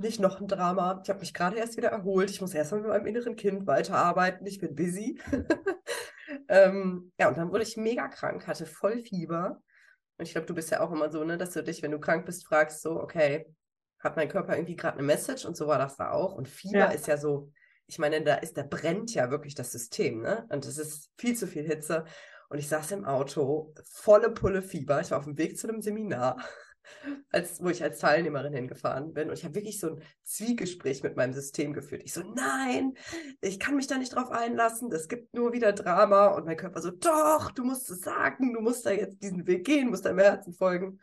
[0.00, 1.00] Nicht noch ein Drama.
[1.02, 2.30] Ich habe mich gerade erst wieder erholt.
[2.30, 4.46] Ich muss erst mal mit meinem inneren Kind weiterarbeiten.
[4.46, 5.20] Ich bin busy.
[6.48, 9.60] ähm, ja, und dann wurde ich mega krank, hatte voll Fieber.
[10.16, 12.00] Und ich glaube, du bist ja auch immer so, ne, dass du dich, wenn du
[12.00, 13.46] krank bist, fragst, so, okay,
[14.00, 15.44] hat mein Körper irgendwie gerade eine Message?
[15.44, 16.34] Und so war das da auch.
[16.34, 16.90] Und Fieber ja.
[16.90, 17.50] ist ja so,
[17.86, 20.46] ich meine, da ist, da brennt ja wirklich das System, ne?
[20.50, 22.04] Und es ist viel zu viel Hitze.
[22.48, 25.00] Und ich saß im Auto, volle Pulle Fieber.
[25.00, 26.36] Ich war auf dem Weg zu einem Seminar,
[27.30, 29.28] als, wo ich als Teilnehmerin hingefahren bin.
[29.28, 32.02] Und ich habe wirklich so ein Zwiegespräch mit meinem System geführt.
[32.04, 32.94] Ich so, nein,
[33.40, 34.90] ich kann mich da nicht drauf einlassen.
[34.90, 36.28] Das gibt nur wieder Drama.
[36.28, 38.54] Und mein Körper so, doch, du musst es sagen.
[38.54, 41.00] Du musst da jetzt diesen Weg gehen, musst deinem Herzen folgen.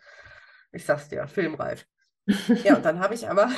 [0.71, 1.85] Ich sag's dir, filmreif.
[2.63, 3.49] ja, und dann habe ich aber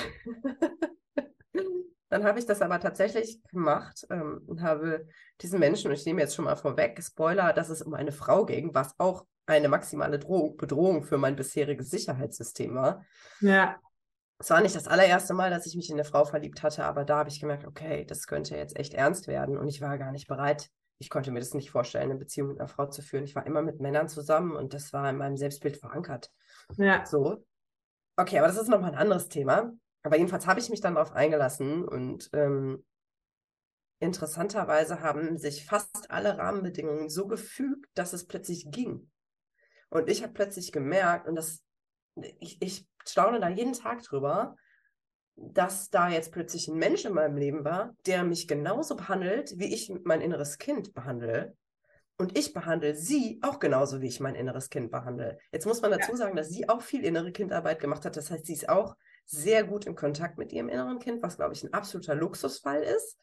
[2.10, 5.08] Dann habe ich das aber tatsächlich gemacht ähm, und habe
[5.42, 8.46] diesen Menschen, und ich nehme jetzt schon mal vorweg, Spoiler, dass es um eine Frau
[8.46, 13.06] ging, was auch eine maximale Drohung, Bedrohung für mein bisheriges Sicherheitssystem war.
[13.40, 13.78] Ja.
[14.40, 17.06] Es war nicht das allererste Mal, dass ich mich in eine Frau verliebt hatte, aber
[17.06, 20.12] da habe ich gemerkt, okay, das könnte jetzt echt ernst werden und ich war gar
[20.12, 20.70] nicht bereit.
[21.00, 23.24] Ich konnte mir das nicht vorstellen, eine Beziehung mit einer Frau zu führen.
[23.24, 26.32] Ich war immer mit Männern zusammen und das war in meinem Selbstbild verankert.
[26.76, 27.06] Ja.
[27.06, 27.44] So.
[28.16, 29.72] Okay, aber das ist nochmal ein anderes Thema.
[30.08, 32.86] Aber jedenfalls habe ich mich dann darauf eingelassen und ähm,
[34.00, 39.12] interessanterweise haben sich fast alle Rahmenbedingungen so gefügt, dass es plötzlich ging.
[39.90, 41.62] Und ich habe plötzlich gemerkt, und das,
[42.40, 44.56] ich, ich staune da jeden Tag drüber,
[45.36, 49.74] dass da jetzt plötzlich ein Mensch in meinem Leben war, der mich genauso behandelt, wie
[49.74, 51.58] ich mein inneres Kind behandle.
[52.18, 55.38] Und ich behandle sie auch genauso, wie ich mein inneres Kind behandle.
[55.52, 58.16] Jetzt muss man dazu sagen, dass sie auch viel innere Kindarbeit gemacht hat.
[58.16, 58.96] Das heißt, sie ist auch
[59.28, 63.20] sehr gut im Kontakt mit ihrem inneren Kind, was, glaube ich, ein absoluter Luxusfall ist.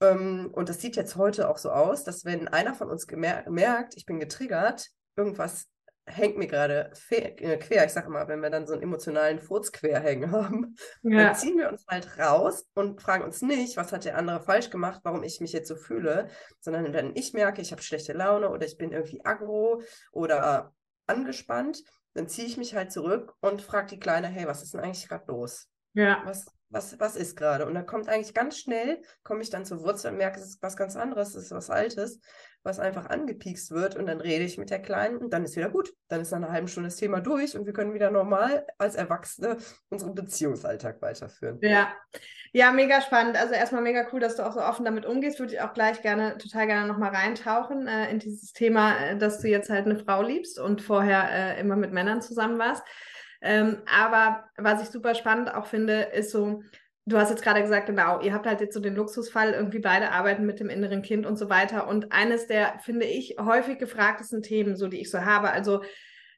[0.00, 3.96] Ähm, und das sieht jetzt heute auch so aus, dass wenn einer von uns merkt,
[3.96, 5.66] ich bin getriggert, irgendwas
[6.06, 7.84] hängt mir gerade äh, quer.
[7.84, 11.18] Ich sage mal, wenn wir dann so einen emotionalen Furz quer hängen haben, ja.
[11.18, 14.70] dann ziehen wir uns halt raus und fragen uns nicht, was hat der andere falsch
[14.70, 16.28] gemacht, warum ich mich jetzt so fühle,
[16.60, 20.72] sondern wenn ich merke, ich habe schlechte Laune oder ich bin irgendwie aggro oder
[21.06, 21.82] angespannt,
[22.18, 25.06] dann ziehe ich mich halt zurück und frage die Kleine, hey, was ist denn eigentlich
[25.06, 25.68] gerade los?
[25.92, 26.20] Ja.
[26.24, 27.64] Was, was, was ist gerade?
[27.64, 30.62] Und dann kommt eigentlich ganz schnell, komme ich dann zur Wurzel und merke, es ist
[30.62, 32.20] was ganz anderes, es ist was Altes,
[32.68, 35.70] was einfach angepiekst wird und dann rede ich mit der Kleinen und dann ist wieder
[35.70, 35.92] gut.
[36.08, 38.94] Dann ist nach einer halben Stunde das Thema durch und wir können wieder normal als
[38.94, 39.56] Erwachsene
[39.88, 41.58] unseren Beziehungsalltag weiterführen.
[41.62, 41.92] Ja,
[42.52, 43.36] ja, mega spannend.
[43.36, 45.40] Also erstmal mega cool, dass du auch so offen damit umgehst.
[45.40, 49.40] Würde ich auch gleich gerne, total gerne nochmal reintauchen äh, in dieses Thema, äh, dass
[49.40, 52.84] du jetzt halt eine Frau liebst und vorher äh, immer mit Männern zusammen warst.
[53.40, 56.62] Ähm, aber was ich super spannend auch finde, ist so,
[57.08, 60.12] du hast jetzt gerade gesagt, genau, ihr habt halt jetzt so den Luxusfall, irgendwie beide
[60.12, 61.88] arbeiten mit dem inneren Kind und so weiter.
[61.88, 65.82] Und eines der, finde ich, häufig gefragtesten Themen, so die ich so habe, also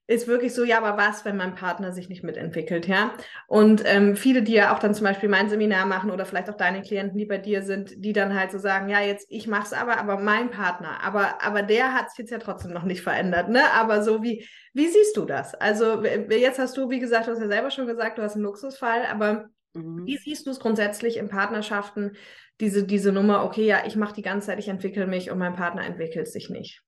[0.06, 3.12] ist wirklich so, ja, aber was, wenn mein Partner sich nicht mitentwickelt, ja?
[3.46, 6.56] Und ähm, viele, die ja auch dann zum Beispiel mein Seminar machen oder vielleicht auch
[6.56, 9.72] deine Klienten, die bei dir sind, die dann halt so sagen, ja, jetzt ich mach's
[9.72, 13.50] aber, aber mein Partner, aber aber der hat sich jetzt ja trotzdem noch nicht verändert,
[13.50, 13.62] ne?
[13.74, 15.54] Aber so wie wie siehst du das?
[15.54, 18.42] Also jetzt hast du, wie gesagt, du hast ja selber schon gesagt, du hast einen
[18.42, 20.06] Luxusfall, aber mhm.
[20.06, 22.16] wie siehst du es grundsätzlich in Partnerschaften?
[22.60, 25.54] Diese diese Nummer, okay, ja, ich mache die ganze Zeit, ich entwickle mich und mein
[25.54, 26.82] Partner entwickelt sich nicht.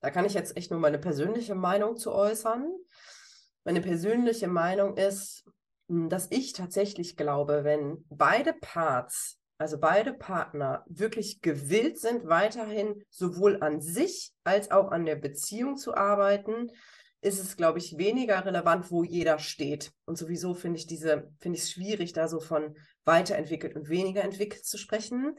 [0.00, 2.66] Da kann ich jetzt echt nur meine persönliche Meinung zu äußern.
[3.64, 5.44] Meine persönliche Meinung ist,
[5.88, 13.04] hm, dass ich tatsächlich glaube, wenn beide Parts, also beide Partner, wirklich gewillt sind, weiterhin
[13.10, 16.70] sowohl an sich als auch an der Beziehung zu arbeiten,
[17.22, 19.92] ist es, glaube ich, weniger relevant, wo jeder steht.
[20.04, 24.22] Und sowieso finde ich diese, finde ich es schwierig, da so von weiterentwickelt und weniger
[24.22, 25.36] entwickelt zu sprechen.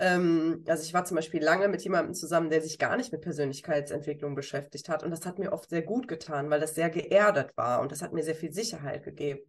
[0.00, 3.22] Ähm, also ich war zum Beispiel lange mit jemandem zusammen, der sich gar nicht mit
[3.22, 5.04] Persönlichkeitsentwicklung beschäftigt hat.
[5.04, 8.02] Und das hat mir oft sehr gut getan, weil das sehr geerdet war und das
[8.02, 9.40] hat mir sehr viel Sicherheit gegeben.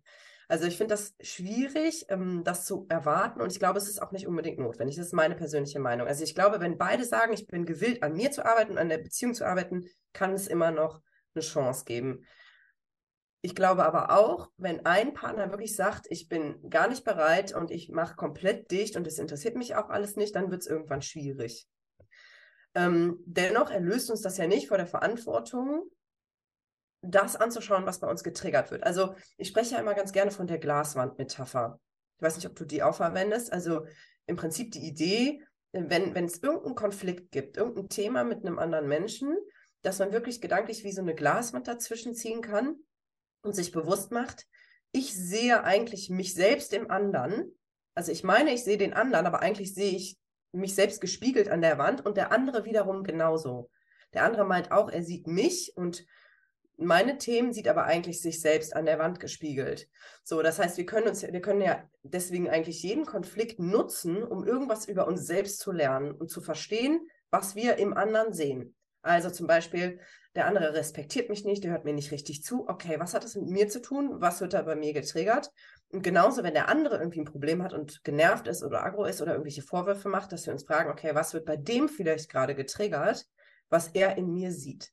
[0.48, 4.12] Also ich finde das schwierig, ähm, das zu erwarten und ich glaube, es ist auch
[4.12, 4.96] nicht unbedingt notwendig.
[4.96, 6.08] Das ist meine persönliche Meinung.
[6.08, 9.00] Also ich glaube, wenn beide sagen, ich bin gewillt, an mir zu arbeiten, an der
[9.00, 11.02] Beziehung zu arbeiten, kann es immer noch
[11.36, 12.26] eine Chance geben.
[13.42, 17.72] Ich glaube aber auch, wenn ein Partner wirklich sagt, ich bin gar nicht bereit und
[17.72, 21.02] ich mache komplett dicht und es interessiert mich auch alles nicht, dann wird es irgendwann
[21.02, 21.68] schwierig.
[22.76, 25.90] Ähm, dennoch erlöst uns das ja nicht vor der Verantwortung,
[27.02, 28.84] das anzuschauen, was bei uns getriggert wird.
[28.84, 31.80] Also ich spreche ja immer ganz gerne von der Glaswand-Metapher.
[32.18, 33.52] Ich weiß nicht, ob du die auch verwendest.
[33.52, 33.86] Also
[34.26, 35.44] im Prinzip die Idee,
[35.74, 39.36] wenn, wenn es irgendeinen Konflikt gibt, irgendein Thema mit einem anderen Menschen,
[39.84, 42.78] dass man wirklich gedanklich wie so eine Glaswand dazwischen ziehen kann
[43.44, 44.48] und sich bewusst macht,
[44.92, 47.54] ich sehe eigentlich mich selbst im anderen.
[47.94, 50.18] Also ich meine, ich sehe den anderen, aber eigentlich sehe ich
[50.52, 53.70] mich selbst gespiegelt an der Wand und der andere wiederum genauso.
[54.14, 56.06] Der andere meint auch, er sieht mich und
[56.78, 59.88] meine Themen sieht aber eigentlich sich selbst an der Wand gespiegelt.
[60.24, 64.46] So, das heißt, wir können uns, wir können ja deswegen eigentlich jeden Konflikt nutzen, um
[64.46, 68.76] irgendwas über uns selbst zu lernen und zu verstehen, was wir im anderen sehen.
[69.04, 70.00] Also zum Beispiel,
[70.34, 72.68] der andere respektiert mich nicht, der hört mir nicht richtig zu.
[72.68, 74.16] Okay, was hat das mit mir zu tun?
[74.22, 75.52] Was wird da bei mir getriggert?
[75.90, 79.22] Und genauso, wenn der andere irgendwie ein Problem hat und genervt ist oder aggro ist
[79.22, 82.56] oder irgendwelche Vorwürfe macht, dass wir uns fragen, okay, was wird bei dem vielleicht gerade
[82.56, 83.26] getriggert,
[83.70, 84.90] was er in mir sieht?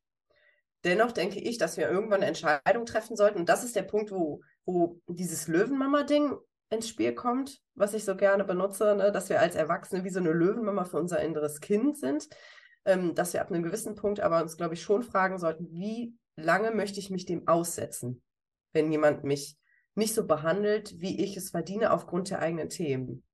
[0.84, 3.38] Dennoch denke ich, dass wir irgendwann eine Entscheidung treffen sollten.
[3.38, 6.34] Und das ist der Punkt, wo, wo dieses Löwenmama-Ding
[6.70, 9.12] ins Spiel kommt, was ich so gerne benutze, ne?
[9.12, 12.28] dass wir als Erwachsene wie so eine Löwenmama für unser inneres Kind sind
[12.84, 16.14] ähm, dass wir ab einem gewissen Punkt aber uns, glaube ich, schon fragen sollten, wie
[16.36, 18.22] lange möchte ich mich dem aussetzen,
[18.72, 19.56] wenn jemand mich
[19.94, 23.24] nicht so behandelt, wie ich es verdiene aufgrund der eigenen Themen.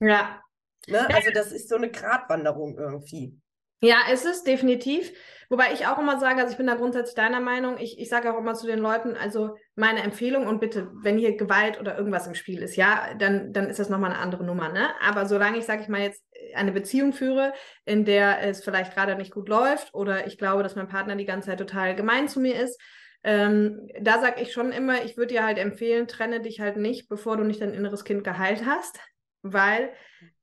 [0.00, 0.42] Ja.
[0.86, 1.06] Ne?
[1.12, 3.38] Also das ist so eine Gratwanderung irgendwie.
[3.82, 5.12] Ja, es ist definitiv.
[5.48, 7.78] Wobei ich auch immer sage, also ich bin da grundsätzlich deiner Meinung.
[7.78, 11.36] Ich, ich sage auch immer zu den Leuten, also meine Empfehlung und bitte, wenn hier
[11.36, 14.68] Gewalt oder irgendwas im Spiel ist, ja, dann, dann ist das nochmal eine andere Nummer,
[14.68, 14.90] ne?
[15.00, 17.52] Aber solange ich, sage ich mal, jetzt eine Beziehung führe,
[17.84, 21.24] in der es vielleicht gerade nicht gut läuft oder ich glaube, dass mein Partner die
[21.24, 22.80] ganze Zeit total gemein zu mir ist,
[23.24, 27.08] ähm, da sage ich schon immer, ich würde dir halt empfehlen, trenne dich halt nicht,
[27.08, 29.00] bevor du nicht dein inneres Kind geheilt hast
[29.42, 29.90] weil,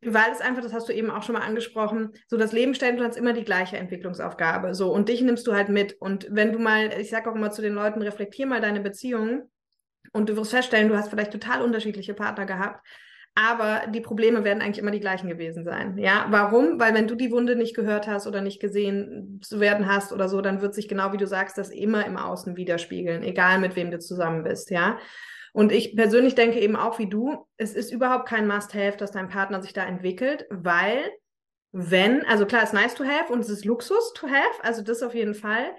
[0.02, 3.00] weil es einfach, das hast du eben auch schon mal angesprochen, so das Leben stellt
[3.00, 4.74] uns immer die gleiche Entwicklungsaufgabe.
[4.74, 5.94] So, und dich nimmst du halt mit.
[6.00, 9.44] Und wenn du mal, ich sage auch immer zu den Leuten, reflektier mal deine Beziehungen
[10.14, 12.86] und du wirst feststellen, du hast vielleicht total unterschiedliche Partner gehabt.
[13.36, 15.96] Aber die Probleme werden eigentlich immer die gleichen gewesen sein.
[16.00, 16.80] Ja, warum?
[16.80, 20.28] Weil wenn du die Wunde nicht gehört hast oder nicht gesehen zu werden hast oder
[20.28, 23.76] so, dann wird sich genau wie du sagst, das immer im Außen widerspiegeln, egal mit
[23.76, 24.72] wem du zusammen bist.
[24.72, 24.98] Ja.
[25.58, 29.28] Und ich persönlich denke eben auch wie du, es ist überhaupt kein Must-Have, dass dein
[29.28, 31.12] Partner sich da entwickelt, weil
[31.72, 34.84] wenn, also klar, es ist nice to have und es ist Luxus to have, also
[34.84, 35.76] das auf jeden Fall.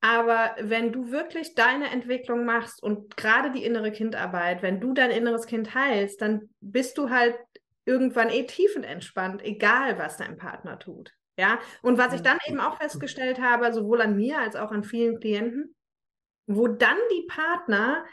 [0.00, 5.10] Aber wenn du wirklich deine Entwicklung machst und gerade die innere Kindarbeit, wenn du dein
[5.10, 7.36] inneres Kind heilst, dann bist du halt
[7.84, 11.10] irgendwann eh tiefenentspannt, egal was dein Partner tut.
[11.36, 14.84] Ja, und was ich dann eben auch festgestellt habe, sowohl an mir als auch an
[14.84, 15.74] vielen Klienten,
[16.46, 18.04] wo dann die Partner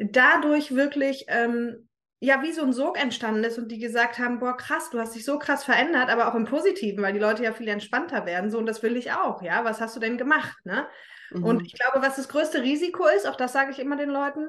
[0.00, 1.88] dadurch wirklich ähm,
[2.20, 5.14] ja wie so ein Sog entstanden ist und die gesagt haben, boah, krass, du hast
[5.14, 8.50] dich so krass verändert, aber auch im Positiven, weil die Leute ja viel entspannter werden.
[8.50, 9.64] So, und das will ich auch, ja.
[9.64, 10.58] Was hast du denn gemacht?
[10.64, 10.86] Ne?
[11.30, 11.44] Mhm.
[11.44, 14.48] Und ich glaube, was das größte Risiko ist, auch das sage ich immer den Leuten,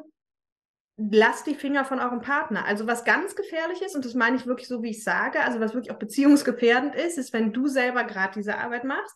[0.98, 2.66] lasst die Finger von eurem Partner.
[2.66, 5.60] Also was ganz gefährlich ist, und das meine ich wirklich so, wie ich sage, also
[5.60, 9.16] was wirklich auch beziehungsgefährdend ist, ist, wenn du selber gerade diese Arbeit machst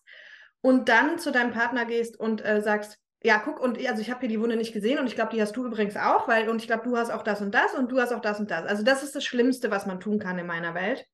[0.62, 4.20] und dann zu deinem Partner gehst und äh, sagst, ja, guck, und also ich habe
[4.20, 6.62] hier die Wunde nicht gesehen und ich glaube, die hast du übrigens auch, weil, und
[6.62, 8.66] ich glaube, du hast auch das und das und du hast auch das und das.
[8.66, 11.08] Also das ist das Schlimmste, was man tun kann in meiner Welt.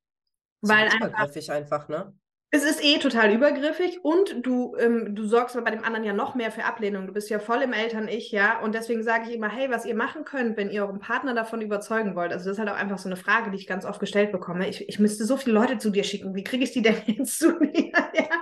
[0.59, 2.13] Weil einfach, einfach, ne?
[2.53, 6.35] Es ist eh total übergriffig und du, ähm, du sorgst bei dem anderen ja noch
[6.35, 7.07] mehr für Ablehnung.
[7.07, 8.59] Du bist ja voll im Eltern-Ich, ja.
[8.59, 11.61] Und deswegen sage ich immer, hey, was ihr machen könnt, wenn ihr euren Partner davon
[11.61, 12.33] überzeugen wollt.
[12.33, 14.67] Also das ist halt auch einfach so eine Frage, die ich ganz oft gestellt bekomme.
[14.67, 16.35] Ich, ich müsste so viele Leute zu dir schicken.
[16.35, 17.93] Wie kriege ich die denn jetzt zu mir?
[17.93, 18.41] ja?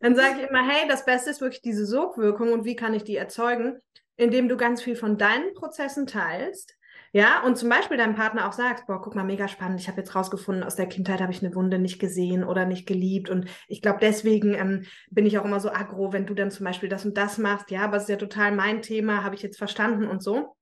[0.00, 3.04] Dann sage ich immer, hey, das Beste ist wirklich diese Sogwirkung und wie kann ich
[3.04, 3.78] die erzeugen?
[4.16, 6.76] Indem du ganz viel von deinen Prozessen teilst
[7.12, 9.98] ja, und zum Beispiel deinem Partner auch sagst, boah, guck mal, mega spannend, ich habe
[10.02, 13.30] jetzt rausgefunden, aus der Kindheit habe ich eine Wunde nicht gesehen oder nicht geliebt.
[13.30, 16.64] Und ich glaube, deswegen ähm, bin ich auch immer so aggro, wenn du dann zum
[16.64, 17.70] Beispiel das und das machst.
[17.70, 20.56] Ja, aber es ist ja total mein Thema, habe ich jetzt verstanden und so.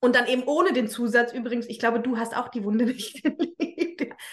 [0.00, 3.22] Und dann eben ohne den Zusatz übrigens, ich glaube, du hast auch die Wunde nicht
[3.22, 3.59] geliebt.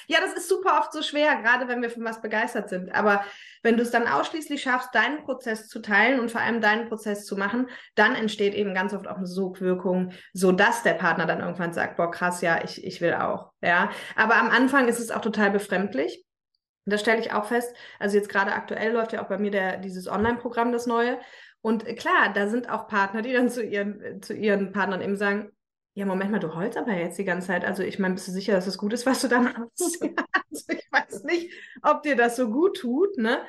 [0.09, 2.93] Ja, das ist super oft so schwer, gerade wenn wir von was begeistert sind.
[2.95, 3.25] Aber
[3.61, 7.25] wenn du es dann ausschließlich schaffst, deinen Prozess zu teilen und vor allem deinen Prozess
[7.25, 11.73] zu machen, dann entsteht eben ganz oft auch eine Sogwirkung, sodass der Partner dann irgendwann
[11.73, 13.51] sagt, boah, krass, ja, ich, ich will auch.
[13.61, 16.23] Ja, aber am Anfang ist es auch total befremdlich.
[16.85, 17.75] Das stelle ich auch fest.
[17.99, 21.19] Also jetzt gerade aktuell läuft ja auch bei mir der, dieses Online-Programm, das neue.
[21.59, 25.51] Und klar, da sind auch Partner, die dann zu ihren, zu ihren Partnern eben sagen,
[25.97, 27.65] ja, Moment mal, du heulst aber jetzt die ganze Zeit.
[27.65, 29.57] Also ich meine, bist du sicher, dass es gut ist, was du da machst?
[30.51, 33.41] also ich weiß nicht, ob dir das so gut tut, ne?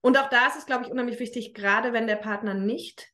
[0.00, 3.06] Und auch da ist es, glaube ich, unheimlich wichtig, gerade wenn der Partner nicht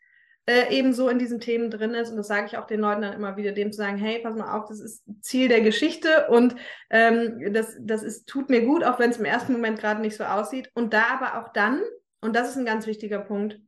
[0.48, 3.02] äh, eben so in diesen Themen drin ist, und das sage ich auch den Leuten
[3.02, 6.28] dann immer wieder, dem zu sagen, hey, pass mal auf, das ist Ziel der Geschichte
[6.28, 6.54] und
[6.88, 10.16] ähm, das, das ist, tut mir gut, auch wenn es im ersten Moment gerade nicht
[10.16, 10.70] so aussieht.
[10.74, 11.82] Und da aber auch dann,
[12.20, 13.58] und das ist ein ganz wichtiger Punkt,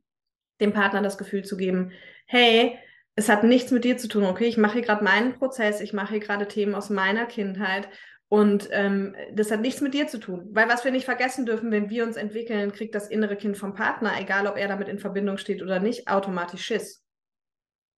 [0.61, 1.91] dem Partner das Gefühl zu geben,
[2.25, 2.79] hey,
[3.19, 4.45] es hat nichts mit dir zu tun, okay?
[4.45, 7.89] Ich mache hier gerade meinen Prozess, ich mache hier gerade Themen aus meiner Kindheit
[8.29, 10.47] und ähm, das hat nichts mit dir zu tun.
[10.53, 13.73] Weil was wir nicht vergessen dürfen, wenn wir uns entwickeln, kriegt das innere Kind vom
[13.73, 17.03] Partner, egal ob er damit in Verbindung steht oder nicht, automatisch Schiss.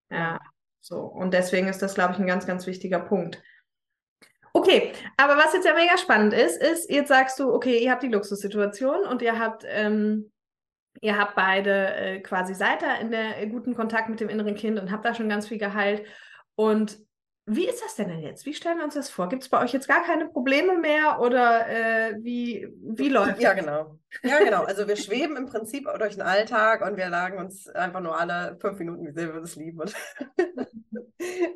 [0.10, 0.40] Ja,
[0.80, 0.98] so.
[1.02, 3.44] Und deswegen ist das, glaube ich, ein ganz, ganz wichtiger Punkt.
[4.54, 8.02] Okay, aber was jetzt ja mega spannend ist, ist, jetzt sagst du, okay, ihr habt
[8.02, 10.31] die Luxussituation und ihr habt ähm,
[11.00, 14.56] Ihr habt beide äh, quasi seid da in der äh, guten Kontakt mit dem inneren
[14.56, 16.06] Kind und habt da schon ganz viel geheilt.
[16.56, 17.00] Und
[17.46, 18.46] wie ist das denn, denn jetzt?
[18.46, 19.28] Wie stellen wir uns das vor?
[19.28, 23.40] Gibt es bei euch jetzt gar keine Probleme mehr oder äh, wie, wie läuft das?
[23.42, 23.98] Ja, genau.
[24.22, 24.64] Ja, genau.
[24.64, 28.58] Also wir schweben im Prinzip durch den Alltag und wir lagen uns einfach nur alle
[28.62, 29.82] fünf Minuten, wie sehr wir das lieben.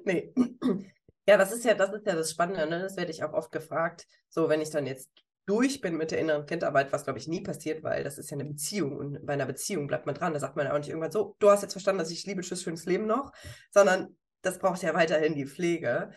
[0.05, 0.33] Nee.
[1.27, 2.83] Ja, das ist ja, das ist ja das Spannende, ne?
[2.83, 4.05] Das werde ich auch oft gefragt.
[4.29, 5.09] So, wenn ich dann jetzt
[5.45, 8.35] durch bin mit der inneren Kindarbeit, was glaube ich nie passiert, weil das ist ja
[8.35, 10.33] eine Beziehung und bei einer Beziehung bleibt man dran.
[10.33, 12.63] Da sagt man auch nicht irgendwann so, du hast jetzt verstanden, dass ich liebe, tschüss,
[12.63, 13.31] schönes Leben noch,
[13.71, 16.11] sondern das braucht ja weiterhin die Pflege.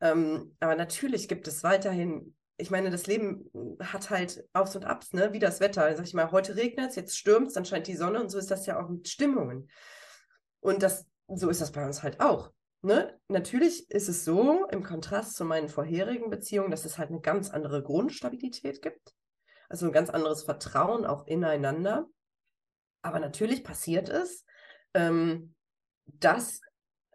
[0.00, 5.12] Ähm, aber natürlich gibt es weiterhin, ich meine, das Leben hat halt Aufs und Abs,
[5.12, 5.32] ne?
[5.32, 5.96] wie das Wetter.
[5.96, 8.38] Sag ich mal, heute regnet es, jetzt stürmt es, dann scheint die Sonne und so
[8.38, 9.70] ist das ja auch mit Stimmungen.
[10.60, 12.53] Und das, so ist das bei uns halt auch
[12.84, 17.20] ne, natürlich ist es so, im Kontrast zu meinen vorherigen Beziehungen, dass es halt eine
[17.20, 19.14] ganz andere Grundstabilität gibt.
[19.68, 22.06] Also ein ganz anderes Vertrauen auch ineinander.
[23.02, 24.44] Aber natürlich passiert es,
[24.94, 25.54] ähm,
[26.06, 26.60] dass,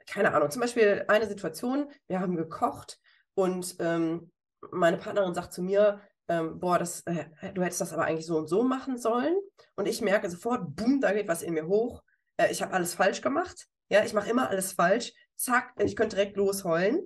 [0.08, 3.00] keine Ahnung, zum Beispiel eine Situation, wir haben gekocht
[3.36, 4.32] und ähm,
[4.72, 8.38] meine Partnerin sagt zu mir, ähm, boah, das, äh, du hättest das aber eigentlich so
[8.38, 9.36] und so machen sollen.
[9.76, 12.04] Und ich merke sofort, boom, da geht was in mir hoch.
[12.38, 13.68] Äh, ich habe alles falsch gemacht.
[13.90, 17.06] Ja, ich mache immer alles falsch zack, ich könnte direkt losheulen.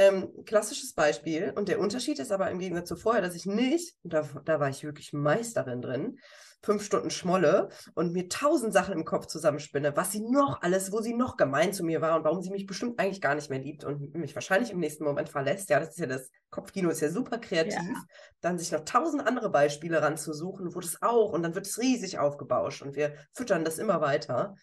[0.00, 1.52] Ähm, klassisches Beispiel.
[1.56, 4.68] Und der Unterschied ist aber im Gegensatz zu vorher, dass ich nicht, da, da war
[4.68, 6.18] ich wirklich Meisterin drin,
[6.62, 11.00] fünf Stunden schmolle und mir tausend Sachen im Kopf zusammenspinne, was sie noch alles, wo
[11.00, 13.60] sie noch gemein zu mir war und warum sie mich bestimmt eigentlich gar nicht mehr
[13.60, 15.70] liebt und mich wahrscheinlich im nächsten Moment verlässt.
[15.70, 17.74] Ja, das ist ja das Kopfkino, ist ja super kreativ.
[17.74, 18.02] Ja.
[18.40, 22.18] Dann sich noch tausend andere Beispiele ranzusuchen, wo das auch und dann wird es riesig
[22.18, 24.54] aufgebauscht und wir füttern das immer weiter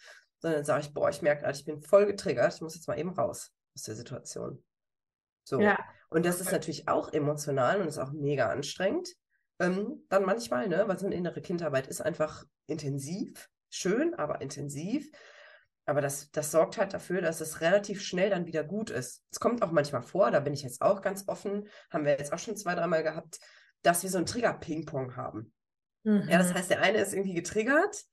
[0.46, 2.88] sondern dann sage ich, boah, ich merke gerade, ich bin voll getriggert, ich muss jetzt
[2.88, 4.64] mal eben raus aus der Situation.
[5.44, 5.60] So.
[5.60, 5.80] Ja.
[6.10, 9.10] Und das ist natürlich auch emotional und ist auch mega anstrengend.
[9.60, 15.10] Ähm, dann manchmal, ne, weil so eine innere Kindarbeit ist einfach intensiv, schön, aber intensiv.
[15.88, 19.24] Aber das, das sorgt halt dafür, dass es relativ schnell dann wieder gut ist.
[19.32, 22.32] Es kommt auch manchmal vor, da bin ich jetzt auch ganz offen, haben wir jetzt
[22.32, 23.40] auch schon zwei, dreimal gehabt,
[23.82, 25.52] dass wir so ein Trigger-Ping-Pong haben.
[26.04, 26.28] Mhm.
[26.30, 26.54] Ja, das mhm.
[26.54, 28.06] heißt, der eine ist irgendwie getriggert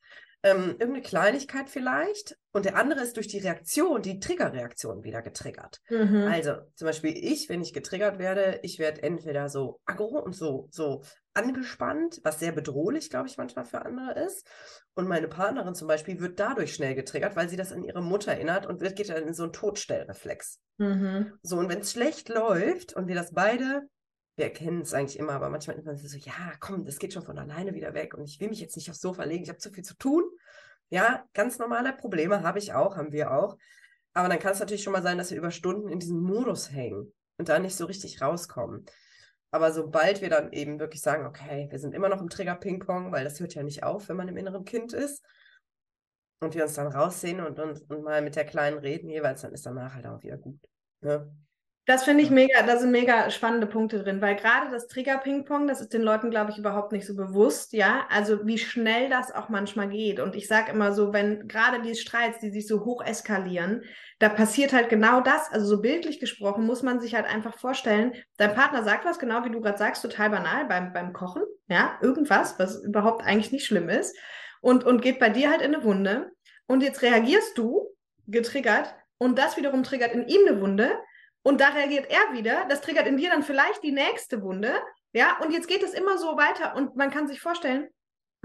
[0.42, 5.80] ähm, irgendeine Kleinigkeit vielleicht und der andere ist durch die Reaktion, die Triggerreaktion wieder getriggert.
[5.88, 6.28] Mhm.
[6.30, 10.68] Also zum Beispiel ich, wenn ich getriggert werde, ich werde entweder so aggro und so,
[10.70, 11.02] so
[11.34, 14.46] angespannt, was sehr bedrohlich, glaube ich, manchmal für andere ist.
[14.94, 18.32] Und meine Partnerin zum Beispiel wird dadurch schnell getriggert, weil sie das an ihre Mutter
[18.32, 20.60] erinnert und wird, geht dann in so einen Todstellreflex.
[20.78, 21.32] Mhm.
[21.42, 23.88] So, und wenn es schlecht läuft und wir das beide
[24.36, 27.38] wir erkennen es eigentlich immer, aber manchmal man so, ja, komm, das geht schon von
[27.38, 29.70] alleine wieder weg und ich will mich jetzt nicht aufs Sofa legen, ich habe zu
[29.70, 30.24] viel zu tun.
[30.88, 33.56] Ja, ganz normale Probleme habe ich auch, haben wir auch.
[34.14, 36.70] Aber dann kann es natürlich schon mal sein, dass wir über Stunden in diesem Modus
[36.70, 38.84] hängen und da nicht so richtig rauskommen.
[39.50, 43.12] Aber sobald wir dann eben wirklich sagen, okay, wir sind immer noch im Trigger Ping-Pong,
[43.12, 45.22] weil das hört ja nicht auf, wenn man im inneren Kind ist,
[46.42, 49.52] und wir uns dann raussehen und, und, und mal mit der Kleinen reden jeweils, dann
[49.52, 50.58] ist danach halt auch wieder gut.
[51.00, 51.32] Ne?
[51.84, 55.80] Das finde ich mega, da sind mega spannende Punkte drin, weil gerade das Trigger-Ping-Pong, das
[55.80, 58.06] ist den Leuten, glaube ich, überhaupt nicht so bewusst, ja.
[58.08, 60.20] Also wie schnell das auch manchmal geht.
[60.20, 63.82] Und ich sage immer so, wenn gerade die Streits, die sich so hoch eskalieren,
[64.20, 65.50] da passiert halt genau das.
[65.50, 69.44] Also so bildlich gesprochen muss man sich halt einfach vorstellen, dein Partner sagt was, genau
[69.44, 73.66] wie du gerade sagst, total banal beim, beim Kochen, ja, irgendwas, was überhaupt eigentlich nicht
[73.66, 74.16] schlimm ist.
[74.60, 76.30] Und, und geht bei dir halt in eine Wunde.
[76.68, 77.88] Und jetzt reagierst du,
[78.28, 80.92] getriggert, und das wiederum triggert in ihm eine Wunde
[81.42, 82.66] und da reagiert er wieder.
[82.68, 84.72] Das triggert in dir dann vielleicht die nächste Wunde.
[85.12, 86.76] Ja, und jetzt geht es immer so weiter.
[86.76, 87.88] Und man kann sich vorstellen,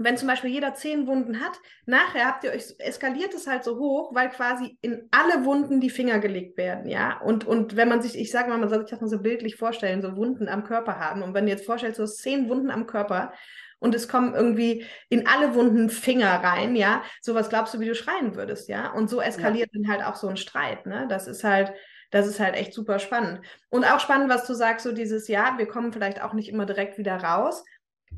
[0.00, 3.78] wenn zum Beispiel jeder zehn Wunden hat, nachher habt ihr euch, eskaliert es halt so
[3.78, 7.20] hoch, weil quasi in alle Wunden die Finger gelegt werden, ja.
[7.20, 9.56] Und, und wenn man sich, ich sage mal, man soll sich das mal so bildlich
[9.56, 11.22] vorstellen, so Wunden am Körper haben.
[11.22, 13.32] Und wenn du jetzt vorstellst, du hast zehn Wunden am Körper
[13.80, 17.96] und es kommen irgendwie in alle Wunden Finger rein, ja, sowas glaubst du, wie du
[17.96, 18.92] schreien würdest, ja.
[18.92, 19.80] Und so eskaliert ja.
[19.80, 21.06] dann halt auch so ein Streit, ne?
[21.08, 21.72] Das ist halt,
[22.10, 23.40] das ist halt echt super spannend.
[23.68, 26.66] Und auch spannend, was du sagst, so dieses Jahr, wir kommen vielleicht auch nicht immer
[26.66, 27.64] direkt wieder raus.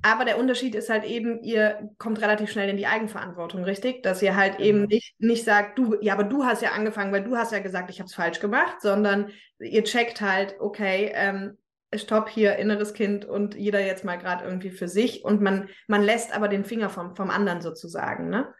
[0.02, 4.02] Aber der Unterschied ist halt eben, ihr kommt relativ schnell in die Eigenverantwortung, richtig?
[4.02, 4.68] Dass ihr halt genau.
[4.68, 7.58] eben nicht, nicht sagt, du, ja, aber du hast ja angefangen, weil du hast ja
[7.58, 11.58] gesagt, ich habe es falsch gemacht, sondern ihr checkt halt, okay, ähm,
[11.94, 16.02] stopp hier, inneres Kind und jeder jetzt mal gerade irgendwie für sich und man, man
[16.02, 18.54] lässt aber den Finger vom, vom anderen sozusagen, ne?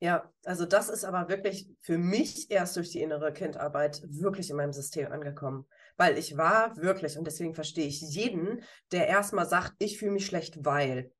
[0.00, 4.56] Ja, also das ist aber wirklich für mich erst durch die innere Kindarbeit wirklich in
[4.56, 5.66] meinem System angekommen.
[5.96, 10.26] Weil ich war wirklich, und deswegen verstehe ich jeden, der erstmal sagt, ich fühle mich
[10.26, 11.10] schlecht, weil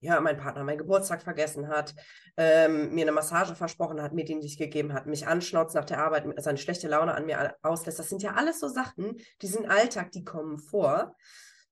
[0.00, 1.94] ja, mein Partner meinen Geburtstag vergessen hat,
[2.36, 5.98] ähm, mir eine Massage versprochen hat, mir die nicht gegeben hat, mich anschnauzt nach der
[5.98, 7.98] Arbeit, seine schlechte Laune an mir auslässt.
[7.98, 11.16] Das sind ja alles so Sachen, die sind Alltag, die kommen vor.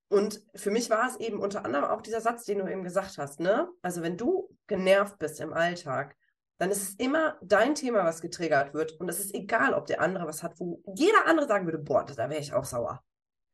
[0.09, 3.19] Und für mich war es eben unter anderem auch dieser Satz, den du eben gesagt
[3.19, 3.69] hast, ne?
[3.83, 6.17] Also wenn du genervt bist im Alltag,
[6.59, 8.93] dann ist es immer dein Thema, was getriggert wird.
[9.01, 12.05] Und es ist egal, ob der andere was hat, wo jeder andere sagen würde, boah,
[12.05, 13.03] da wäre ich auch sauer.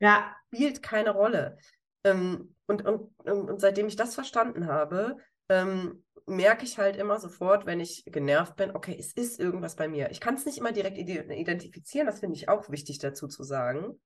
[0.00, 0.34] Ja.
[0.48, 1.58] Spielt keine Rolle.
[2.04, 5.16] Ähm, und, und, und seitdem ich das verstanden habe,
[5.48, 9.88] ähm, merke ich halt immer sofort, wenn ich genervt bin, okay, es ist irgendwas bei
[9.88, 10.10] mir.
[10.10, 14.00] Ich kann es nicht immer direkt identifizieren, das finde ich auch wichtig dazu zu sagen.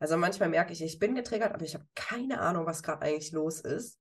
[0.00, 3.32] Also manchmal merke ich, ich bin getriggert, aber ich habe keine Ahnung, was gerade eigentlich
[3.32, 3.98] los ist.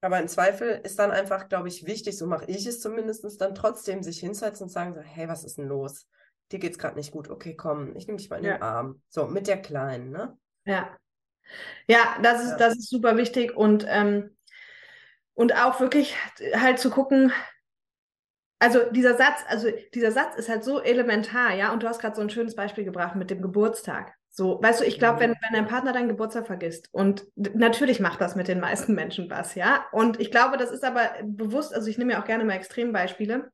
[0.00, 3.54] Aber im Zweifel ist dann einfach, glaube ich, wichtig, so mache ich es zumindest, dann
[3.54, 6.08] trotzdem sich hinsetzen und sagen so, hey, was ist denn los?
[6.52, 7.28] Dir geht's gerade nicht gut.
[7.28, 8.54] Okay, komm, ich nehme dich mal in ja.
[8.54, 9.02] den Arm.
[9.08, 10.36] So, mit der Kleinen, ne?
[10.64, 10.96] Ja.
[11.86, 12.56] Ja, das ist, ja.
[12.56, 14.36] das ist super wichtig und, ähm,
[15.34, 16.16] und auch wirklich
[16.54, 17.32] halt zu gucken,
[18.58, 22.14] also dieser Satz, also dieser Satz ist halt so elementar, ja, und du hast gerade
[22.14, 24.14] so ein schönes Beispiel gebracht mit dem Geburtstag.
[24.40, 28.22] So, weißt du, ich glaube, wenn, wenn dein Partner deinen Geburtstag vergisst, und natürlich macht
[28.22, 29.84] das mit den meisten Menschen was, ja.
[29.92, 33.52] Und ich glaube, das ist aber bewusst, also ich nehme ja auch gerne mal Extrembeispiele.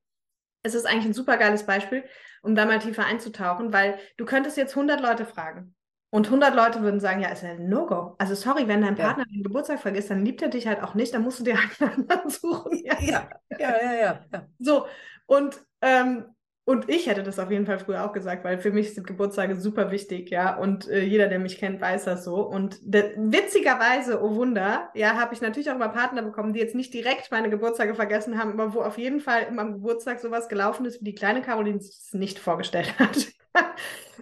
[0.62, 2.04] Es ist eigentlich ein super geiles Beispiel,
[2.40, 5.74] um da mal tiefer einzutauchen, weil du könntest jetzt 100 Leute fragen.
[6.10, 8.14] Und 100 Leute würden sagen, ja, ist ja ein No-Go.
[8.18, 9.32] Also sorry, wenn dein Partner ja.
[9.34, 12.08] den Geburtstag vergisst, dann liebt er dich halt auch nicht, dann musst du dir einen
[12.08, 12.80] anderen suchen.
[12.84, 14.24] Ja, ja, ja, ja.
[14.32, 14.48] ja.
[14.60, 14.86] So,
[15.26, 16.26] und ähm,
[16.68, 19.54] und ich hätte das auf jeden Fall früher auch gesagt, weil für mich sind Geburtstage
[19.54, 20.56] super wichtig, ja.
[20.56, 22.40] Und äh, jeder, der mich kennt, weiß das so.
[22.44, 26.92] Und witzigerweise, oh Wunder, ja, habe ich natürlich auch mal Partner bekommen, die jetzt nicht
[26.92, 30.86] direkt meine Geburtstage vergessen haben, aber wo auf jeden Fall immer am Geburtstag sowas gelaufen
[30.86, 33.28] ist, wie die kleine Caroline sich das nicht vorgestellt hat.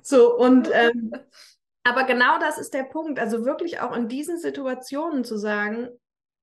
[0.02, 1.12] so, und ähm,
[1.82, 3.18] aber genau das ist der Punkt.
[3.18, 5.88] Also wirklich auch in diesen Situationen zu sagen,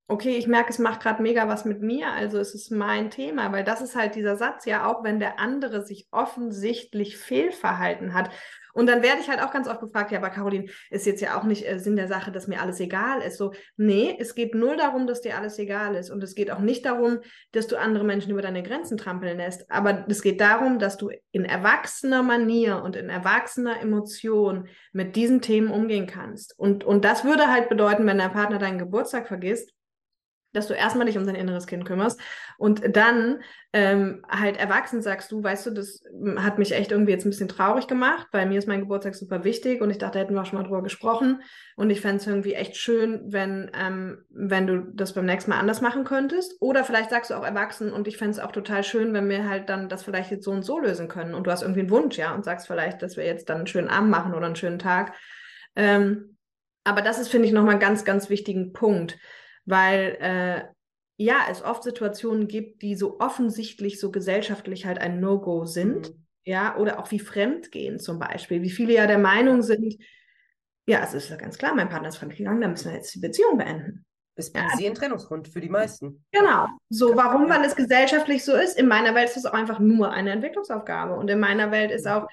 [0.07, 3.51] okay, ich merke, es macht gerade mega was mit mir, also es ist mein Thema,
[3.51, 8.29] weil das ist halt dieser Satz, ja, auch wenn der andere sich offensichtlich fehlverhalten hat.
[8.73, 11.37] Und dann werde ich halt auch ganz oft gefragt, ja, aber Caroline, ist jetzt ja
[11.37, 13.37] auch nicht äh, Sinn der Sache, dass mir alles egal ist.
[13.37, 16.09] So, nee, es geht null darum, dass dir alles egal ist.
[16.09, 17.19] Und es geht auch nicht darum,
[17.51, 19.69] dass du andere Menschen über deine Grenzen trampeln lässt.
[19.69, 25.41] Aber es geht darum, dass du in erwachsener Manier und in erwachsener Emotion mit diesen
[25.41, 26.57] Themen umgehen kannst.
[26.57, 29.73] Und, und das würde halt bedeuten, wenn dein Partner deinen Geburtstag vergisst,
[30.53, 32.19] dass du erstmal dich um dein inneres Kind kümmerst.
[32.57, 33.41] Und dann
[33.73, 37.29] ähm, halt erwachsen sagst du, weißt du, das hm, hat mich echt irgendwie jetzt ein
[37.29, 40.41] bisschen traurig gemacht, weil mir ist mein Geburtstag super wichtig und ich dachte, hätten wir
[40.41, 41.41] auch schon mal drüber gesprochen.
[41.75, 45.59] Und ich fände es irgendwie echt schön, wenn, ähm, wenn du das beim nächsten Mal
[45.59, 46.55] anders machen könntest.
[46.59, 49.49] Oder vielleicht sagst du auch erwachsen und ich fände es auch total schön, wenn wir
[49.49, 51.33] halt dann das vielleicht jetzt so und so lösen können.
[51.33, 53.67] Und du hast irgendwie einen Wunsch, ja, und sagst vielleicht, dass wir jetzt dann einen
[53.67, 55.13] schönen Abend machen oder einen schönen Tag.
[55.75, 56.37] Ähm,
[56.83, 59.17] aber das ist, finde ich, nochmal einen ganz, ganz wichtigen Punkt
[59.65, 60.63] weil äh,
[61.17, 66.25] ja, es oft Situationen gibt, die so offensichtlich so gesellschaftlich halt ein No-Go sind, mhm.
[66.45, 69.97] ja, oder auch wie Fremdgehen zum Beispiel, wie viele ja der Meinung sind,
[70.87, 73.19] ja, es ist ja ganz klar, mein Partner ist fremdgegangen, dann müssen wir jetzt die
[73.19, 74.05] Beziehung beenden.
[74.35, 76.25] Ist per se ein Trennungsgrund für die meisten.
[76.31, 76.67] Genau.
[76.89, 77.49] So, warum?
[77.49, 78.79] Weil es gesellschaftlich so ist.
[78.79, 81.15] In meiner Welt ist es auch einfach nur eine Entwicklungsaufgabe.
[81.15, 82.27] Und in meiner Welt ist auch,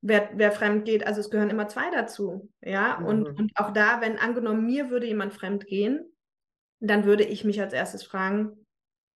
[0.00, 2.50] wer, wer fremd geht, also es gehören immer zwei dazu.
[2.62, 3.06] Ja, mhm.
[3.06, 6.00] und, und auch da, wenn angenommen, mir würde jemand fremd gehen,
[6.80, 8.66] dann würde ich mich als erstes fragen,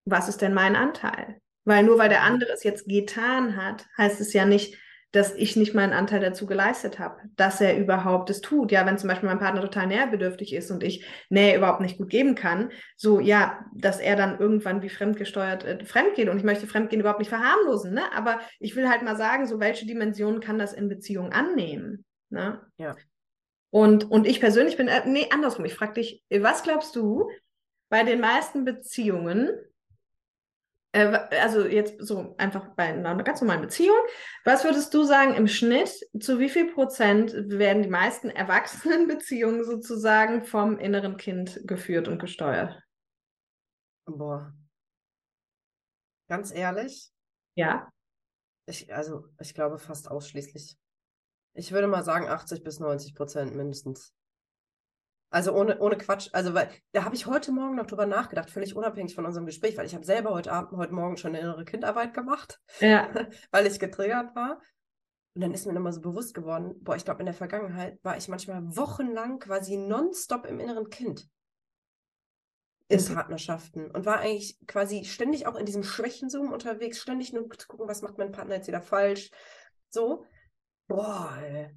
[0.05, 1.39] was ist denn mein Anteil?
[1.65, 2.27] Weil nur weil der mhm.
[2.33, 4.75] andere es jetzt getan hat, heißt es ja nicht,
[5.11, 8.71] dass ich nicht meinen Anteil dazu geleistet habe, dass er überhaupt es tut.
[8.71, 12.09] Ja, wenn zum Beispiel mein Partner total näherbedürftig ist und ich Nähe überhaupt nicht gut
[12.09, 16.43] geben kann, so ja, dass er dann irgendwann wie fremdgesteuert äh, fremd geht und ich
[16.43, 18.03] möchte Fremdgehen überhaupt nicht verharmlosen, ne?
[18.15, 22.61] Aber ich will halt mal sagen, so welche Dimensionen kann das in Beziehung annehmen, ne?
[22.77, 22.95] Ja.
[23.71, 27.29] Und, und ich persönlich bin, äh, nee, andersrum, ich frage dich, was glaubst du
[27.89, 29.49] bei den meisten Beziehungen,
[30.91, 31.05] äh,
[31.41, 33.97] also jetzt so einfach bei einer ganz normalen Beziehung,
[34.45, 40.43] was würdest du sagen im Schnitt, zu wie viel Prozent werden die meisten Erwachsenenbeziehungen sozusagen
[40.43, 42.81] vom inneren Kind geführt und gesteuert?
[44.05, 44.53] Boah.
[46.27, 47.11] Ganz ehrlich?
[47.55, 47.91] Ja.
[48.67, 50.77] Ich, also, ich glaube fast ausschließlich.
[51.53, 54.13] Ich würde mal sagen 80 bis 90 Prozent mindestens.
[55.29, 56.29] Also ohne, ohne Quatsch.
[56.33, 59.77] Also, weil da habe ich heute Morgen noch drüber nachgedacht, völlig unabhängig von unserem Gespräch,
[59.77, 63.09] weil ich habe selber heute Abend, heute Morgen schon eine innere Kindarbeit gemacht, ja.
[63.51, 64.59] weil ich getriggert war.
[65.35, 68.17] Und dann ist mir nochmal so bewusst geworden, boah, ich glaube, in der Vergangenheit war
[68.17, 71.29] ich manchmal wochenlang quasi nonstop im inneren Kind
[72.89, 77.67] in Partnerschaften und war eigentlich quasi ständig auch in diesem Schwächenzoom unterwegs, ständig nur zu
[77.67, 79.29] gucken, was macht mein Partner jetzt wieder falsch.
[79.89, 80.25] So,
[80.87, 81.69] boah, ey.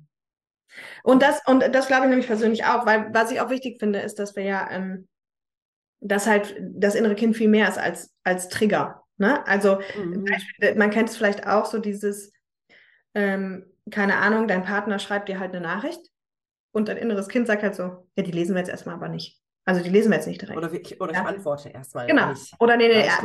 [1.02, 4.00] Und das, und das glaube ich nämlich persönlich auch, weil was ich auch wichtig finde,
[4.00, 5.08] ist, dass wir ja, ähm,
[6.00, 9.04] dass halt das innere Kind viel mehr ist als, als Trigger.
[9.18, 9.46] Ne?
[9.46, 10.26] Also mhm.
[10.76, 12.32] man kennt es vielleicht auch so dieses,
[13.14, 16.00] ähm, keine Ahnung, dein Partner schreibt dir halt eine Nachricht
[16.72, 19.38] und dein inneres Kind sagt halt so, ja, die lesen wir jetzt erstmal aber nicht.
[19.64, 20.56] Also die lesen wir jetzt nicht direkt.
[20.56, 21.22] Oder, ich, oder ja.
[21.22, 22.06] ich antworte erstmal.
[22.06, 22.30] Genau.
[22.30, 22.52] Nicht.
[22.58, 23.18] Oder nee, nee, ja,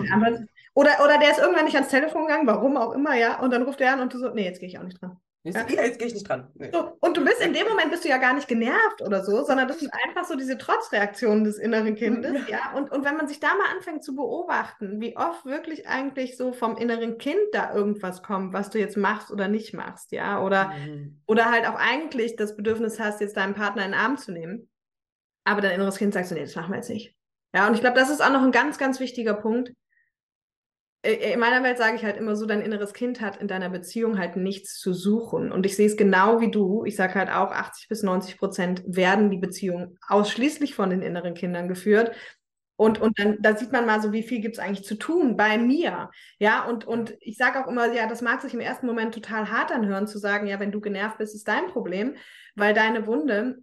[0.76, 3.64] oder, oder der ist irgendwann nicht ans Telefon gegangen, warum auch immer, ja, und dann
[3.64, 5.20] ruft er an und du so, nee, jetzt gehe ich auch nicht dran.
[5.44, 5.66] Ja.
[5.68, 6.50] Jetzt gehe ich nicht dran.
[6.56, 6.72] Nee.
[6.74, 9.44] So, und du bist in dem Moment bist du ja gar nicht genervt oder so,
[9.46, 12.74] sondern das sind einfach so diese Trotzreaktionen des inneren Kindes, ja.
[12.76, 16.52] Und, und wenn man sich da mal anfängt zu beobachten, wie oft wirklich eigentlich so
[16.52, 20.70] vom inneren Kind da irgendwas kommt, was du jetzt machst oder nicht machst, ja, oder,
[20.70, 21.22] mhm.
[21.28, 24.70] oder halt auch eigentlich das Bedürfnis hast, jetzt deinen Partner in den Arm zu nehmen,
[25.46, 27.16] aber dein inneres Kind sagt so, nee, das machen wir jetzt nicht.
[27.56, 29.72] Ja, und ich glaube, das ist auch noch ein ganz, ganz wichtiger Punkt,
[31.04, 34.18] in meiner Welt sage ich halt immer so, dein inneres Kind hat in deiner Beziehung
[34.18, 35.52] halt nichts zu suchen.
[35.52, 36.84] Und ich sehe es genau wie du.
[36.86, 41.34] Ich sage halt auch, 80 bis 90 Prozent werden die Beziehungen ausschließlich von den inneren
[41.34, 42.12] Kindern geführt.
[42.76, 45.36] Und, und dann da sieht man mal so, wie viel gibt es eigentlich zu tun
[45.36, 46.12] bei mir.
[46.40, 49.50] Ja, und, und ich sage auch immer, ja, das mag sich im ersten Moment total
[49.50, 52.16] hart anhören, zu sagen, ja, wenn du genervt bist, ist dein Problem,
[52.56, 53.58] weil deine Wunde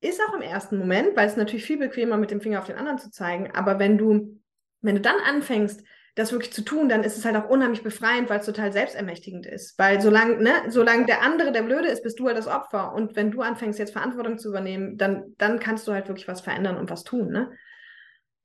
[0.00, 2.76] ist auch im ersten Moment, weil es natürlich viel bequemer mit dem Finger auf den
[2.76, 3.50] anderen zu zeigen.
[3.52, 4.40] Aber wenn du,
[4.80, 5.84] wenn du dann anfängst,
[6.18, 9.46] das wirklich zu tun, dann ist es halt auch unheimlich befreiend, weil es total selbstermächtigend
[9.46, 9.78] ist.
[9.78, 12.92] Weil solange, ne, solange der andere der Blöde ist, bist du halt das Opfer.
[12.92, 16.40] Und wenn du anfängst, jetzt Verantwortung zu übernehmen, dann, dann kannst du halt wirklich was
[16.40, 17.52] verändern und was tun, ne?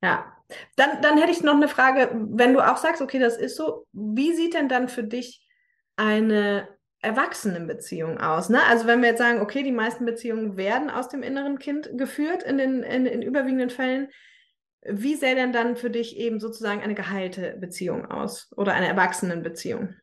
[0.03, 0.35] Ja.
[0.75, 3.87] Dann, dann hätte ich noch eine Frage, wenn du auch sagst, okay, das ist so,
[3.91, 5.47] wie sieht denn dann für dich
[5.95, 6.67] eine
[7.01, 8.49] Erwachsenenbeziehung aus?
[8.49, 8.59] Ne?
[8.69, 12.43] Also wenn wir jetzt sagen, okay, die meisten Beziehungen werden aus dem inneren Kind geführt
[12.43, 14.09] in den in, in überwiegenden Fällen,
[14.85, 19.95] wie sähe denn dann für dich eben sozusagen eine geheilte Beziehung aus oder eine Erwachsenenbeziehung?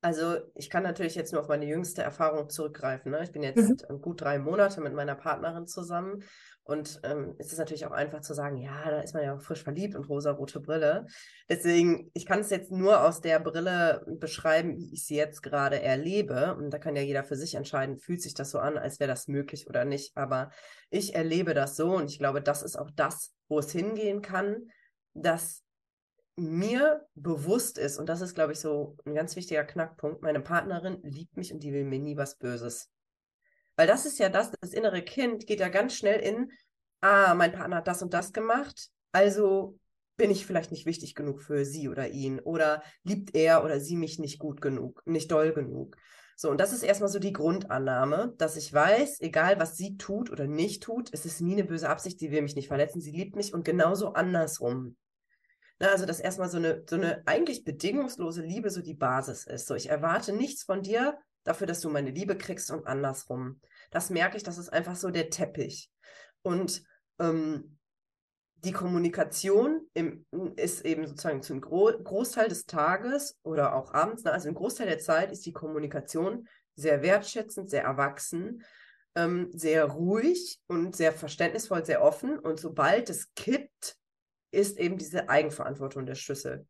[0.00, 3.10] Also ich kann natürlich jetzt nur auf meine jüngste Erfahrung zurückgreifen.
[3.10, 3.24] Ne?
[3.24, 4.00] Ich bin jetzt mhm.
[4.00, 6.22] gut drei Monate mit meiner Partnerin zusammen
[6.68, 9.40] und ähm, es ist natürlich auch einfach zu sagen, ja, da ist man ja auch
[9.40, 11.06] frisch verliebt und rosa-rote Brille.
[11.48, 15.80] Deswegen, ich kann es jetzt nur aus der Brille beschreiben, wie ich sie jetzt gerade
[15.80, 16.54] erlebe.
[16.56, 19.08] Und da kann ja jeder für sich entscheiden, fühlt sich das so an, als wäre
[19.08, 20.14] das möglich oder nicht.
[20.14, 20.50] Aber
[20.90, 24.68] ich erlebe das so und ich glaube, das ist auch das, wo es hingehen kann,
[25.14, 25.62] dass
[26.38, 30.98] mir bewusst ist, und das ist, glaube ich, so ein ganz wichtiger Knackpunkt, meine Partnerin
[31.02, 32.90] liebt mich und die will mir nie was Böses.
[33.76, 36.50] Weil das ist ja das, das innere Kind geht ja ganz schnell in,
[37.00, 39.78] ah, mein Partner hat das und das gemacht, also
[40.16, 43.96] bin ich vielleicht nicht wichtig genug für sie oder ihn oder liebt er oder sie
[43.96, 45.96] mich nicht gut genug, nicht doll genug.
[46.36, 50.30] So, und das ist erstmal so die Grundannahme, dass ich weiß, egal was sie tut
[50.30, 53.10] oder nicht tut, es ist nie eine böse Absicht, sie will mich nicht verletzen, sie
[53.10, 54.96] liebt mich und genauso andersrum.
[55.80, 59.66] Na, also, dass erstmal so eine, so eine eigentlich bedingungslose Liebe so die Basis ist.
[59.66, 63.60] So, ich erwarte nichts von dir, dafür, dass du meine Liebe kriegst und andersrum.
[63.90, 65.90] Das merke ich, das ist einfach so der Teppich.
[66.42, 66.82] Und
[67.18, 67.78] ähm,
[68.64, 70.26] die Kommunikation im,
[70.56, 74.88] ist eben sozusagen zum Gro Großteil des Tages oder auch abends, ne, also im Großteil
[74.88, 78.64] der Zeit ist die Kommunikation sehr wertschätzend, sehr erwachsen,
[79.14, 82.38] ähm, sehr ruhig und sehr verständnisvoll, sehr offen.
[82.38, 83.96] Und sobald es kippt,
[84.50, 86.66] ist eben diese Eigenverantwortung der Schlüssel.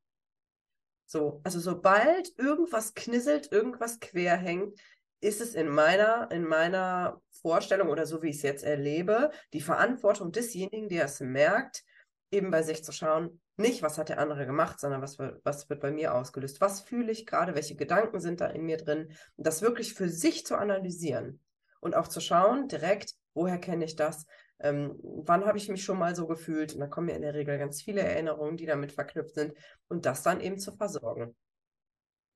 [1.07, 4.79] So, also sobald irgendwas knisselt, irgendwas quer hängt,
[5.21, 9.61] ist es in meiner, in meiner Vorstellung oder so wie ich es jetzt erlebe, die
[9.61, 11.83] Verantwortung desjenigen, der es merkt,
[12.31, 15.81] eben bei sich zu schauen, nicht, was hat der andere gemacht, sondern was, was wird
[15.81, 16.61] bei mir ausgelöst.
[16.61, 19.11] Was fühle ich gerade, welche Gedanken sind da in mir drin?
[19.37, 21.41] Das wirklich für sich zu analysieren
[21.81, 24.27] und auch zu schauen, direkt, woher kenne ich das?
[24.61, 26.75] Ähm, wann habe ich mich schon mal so gefühlt?
[26.75, 29.55] Und da kommen mir in der Regel ganz viele Erinnerungen, die damit verknüpft sind
[29.89, 31.37] und das dann eben zu versorgen.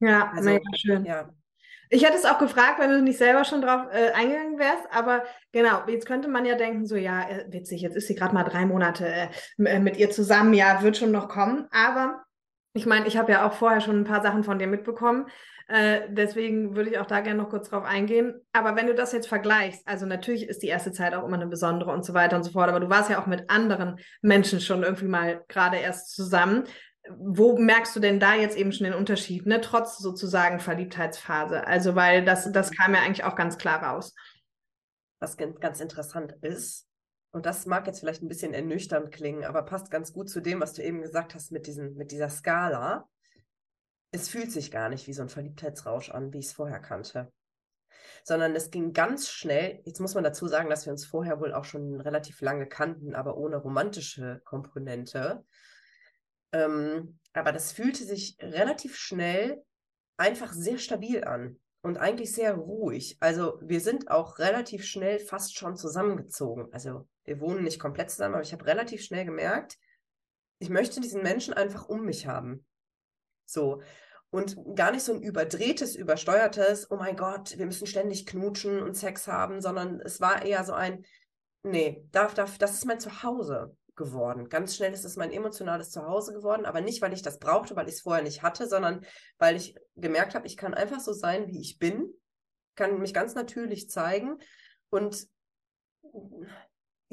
[0.01, 1.05] Ja, also, mega schön.
[1.05, 1.31] Ja,
[1.95, 5.25] ich hätte es auch gefragt, wenn du nicht selber schon drauf äh, eingegangen wärst, aber
[5.53, 8.45] genau, jetzt könnte man ja denken, so ja, äh, witzig, jetzt ist sie gerade mal
[8.45, 12.25] drei Monate äh, äh, mit ihr zusammen, ja, wird schon noch kommen, aber
[12.75, 15.27] ich meine, ich habe ja auch vorher schon ein paar Sachen von dir mitbekommen,
[15.69, 19.13] äh, deswegen würde ich auch da gerne noch kurz drauf eingehen, aber wenn du das
[19.13, 22.37] jetzt vergleichst, also natürlich ist die erste Zeit auch immer eine besondere und so weiter
[22.37, 25.77] und so fort, aber du warst ja auch mit anderen Menschen schon irgendwie mal gerade
[25.77, 26.65] erst zusammen,
[27.09, 31.67] wo merkst du denn da jetzt eben schon den Unterschied, ne, trotz sozusagen Verliebtheitsphase?
[31.67, 34.15] Also, weil das, das kam ja eigentlich auch ganz klar raus.
[35.21, 36.87] Was ganz interessant ist,
[37.33, 40.61] und das mag jetzt vielleicht ein bisschen ernüchternd klingen, aber passt ganz gut zu dem,
[40.61, 43.09] was du eben gesagt hast mit, diesen, mit dieser Skala.
[44.11, 47.33] Es fühlt sich gar nicht wie so ein Verliebtheitsrausch an, wie ich es vorher kannte.
[48.23, 49.81] Sondern es ging ganz schnell.
[49.87, 53.15] Jetzt muss man dazu sagen, dass wir uns vorher wohl auch schon relativ lange kannten,
[53.15, 55.43] aber ohne romantische Komponente.
[56.53, 59.65] Ähm, aber das fühlte sich relativ schnell
[60.19, 63.17] einfach sehr stabil an und eigentlich sehr ruhig.
[63.21, 66.69] Also wir sind auch relativ schnell fast schon zusammengezogen.
[66.73, 69.79] Also wir wohnen nicht komplett zusammen, aber ich habe relativ schnell gemerkt,
[70.59, 72.65] ich möchte diesen Menschen einfach um mich haben.
[73.47, 73.83] So.
[74.31, 78.95] Und gar nicht so ein überdrehtes, übersteuertes, oh mein Gott, wir müssen ständig knutschen und
[78.95, 81.05] Sex haben, sondern es war eher so ein,
[81.63, 84.49] nee, darf, darf, das ist mein Zuhause geworden.
[84.49, 87.89] Ganz schnell ist es mein emotionales Zuhause geworden, aber nicht, weil ich das brauchte, weil
[87.89, 89.05] ich es vorher nicht hatte, sondern
[89.39, 92.09] weil ich gemerkt habe, ich kann einfach so sein, wie ich bin,
[92.75, 94.39] kann mich ganz natürlich zeigen
[94.89, 95.27] und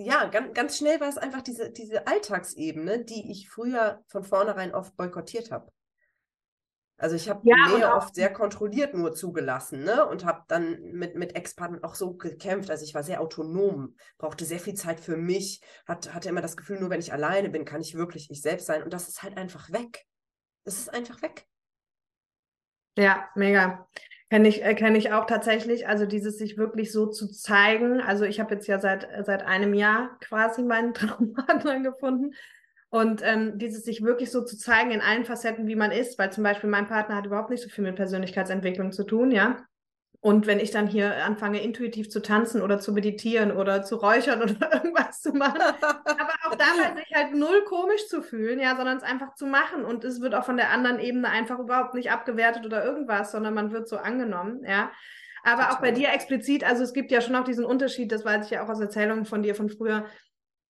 [0.01, 4.73] ja, ganz, ganz schnell war es einfach diese, diese Alltagsebene, die ich früher von vornherein
[4.73, 5.71] oft boykottiert habe.
[6.97, 10.05] Also ich habe ja, Nähe oft sehr kontrolliert nur zugelassen, ne?
[10.05, 12.69] Und habe dann mit, mit Ex-Partnern auch so gekämpft.
[12.69, 16.57] Also ich war sehr autonom, brauchte sehr viel Zeit für mich, hat, hatte immer das
[16.57, 18.83] Gefühl, nur wenn ich alleine bin, kann ich wirklich ich selbst sein.
[18.83, 20.05] Und das ist halt einfach weg.
[20.65, 21.45] Das ist einfach weg.
[22.97, 23.87] Ja, mega.
[24.29, 25.87] Kenne ich, äh, kenn ich auch tatsächlich.
[25.87, 27.99] Also dieses sich wirklich so zu zeigen.
[27.99, 32.33] Also ich habe jetzt ja seit, seit einem Jahr quasi meinen Traumpartner gefunden.
[32.91, 36.31] Und ähm, dieses sich wirklich so zu zeigen in allen Facetten, wie man ist, weil
[36.31, 39.57] zum Beispiel mein Partner hat überhaupt nicht so viel mit Persönlichkeitsentwicklung zu tun, ja.
[40.21, 44.41] Und wenn ich dann hier anfange, intuitiv zu tanzen oder zu meditieren oder zu räuchern
[44.43, 48.97] oder irgendwas zu machen, aber auch dabei sich halt null komisch zu fühlen, ja, sondern
[48.97, 49.85] es einfach zu machen.
[49.85, 53.53] Und es wird auch von der anderen Ebene einfach überhaupt nicht abgewertet oder irgendwas, sondern
[53.53, 54.91] man wird so angenommen, ja.
[55.43, 55.75] Aber Total.
[55.75, 58.51] auch bei dir explizit, also es gibt ja schon auch diesen Unterschied, das weiß ich
[58.51, 60.05] ja auch aus Erzählungen von dir von früher,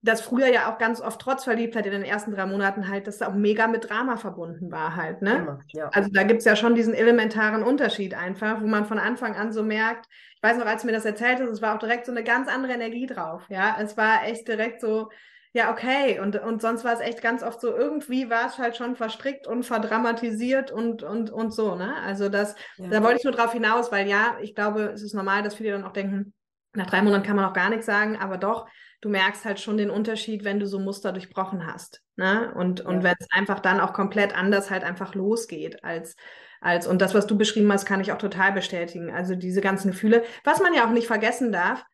[0.02, 3.18] dass früher ja auch ganz oft trotz Verliebtheit in den ersten drei Monaten halt, dass
[3.18, 5.38] da auch mega mit Drama verbunden war halt, ne?
[5.38, 5.90] Immer, ja.
[5.90, 9.52] Also da gibt es ja schon diesen elementaren Unterschied einfach, wo man von Anfang an
[9.52, 12.06] so merkt, ich weiß noch, als du mir das erzählt hast, es war auch direkt
[12.06, 13.78] so eine ganz andere Energie drauf, ja?
[13.82, 15.10] Es war echt direkt so,
[15.52, 16.20] ja, okay.
[16.22, 19.48] Und, und sonst war es echt ganz oft so, irgendwie war es halt schon verstrickt
[19.48, 21.94] und verdramatisiert und, und, und so, ne?
[22.06, 22.88] Also das, ja.
[22.88, 25.72] da wollte ich nur drauf hinaus, weil ja, ich glaube, es ist normal, dass viele
[25.72, 26.34] dann auch denken,
[26.74, 28.68] nach drei Monaten kann man auch gar nichts sagen, aber doch,
[29.02, 32.02] du merkst halt schon den Unterschied, wenn du so Muster durchbrochen hast.
[32.16, 32.54] Ne?
[32.56, 36.16] Und, und wenn es einfach dann auch komplett anders halt einfach losgeht als,
[36.62, 39.12] als, und das, was du beschrieben hast, kann ich auch total bestätigen.
[39.12, 40.24] Also diese ganzen Gefühle.
[40.44, 41.86] Was man ja auch nicht vergessen darf,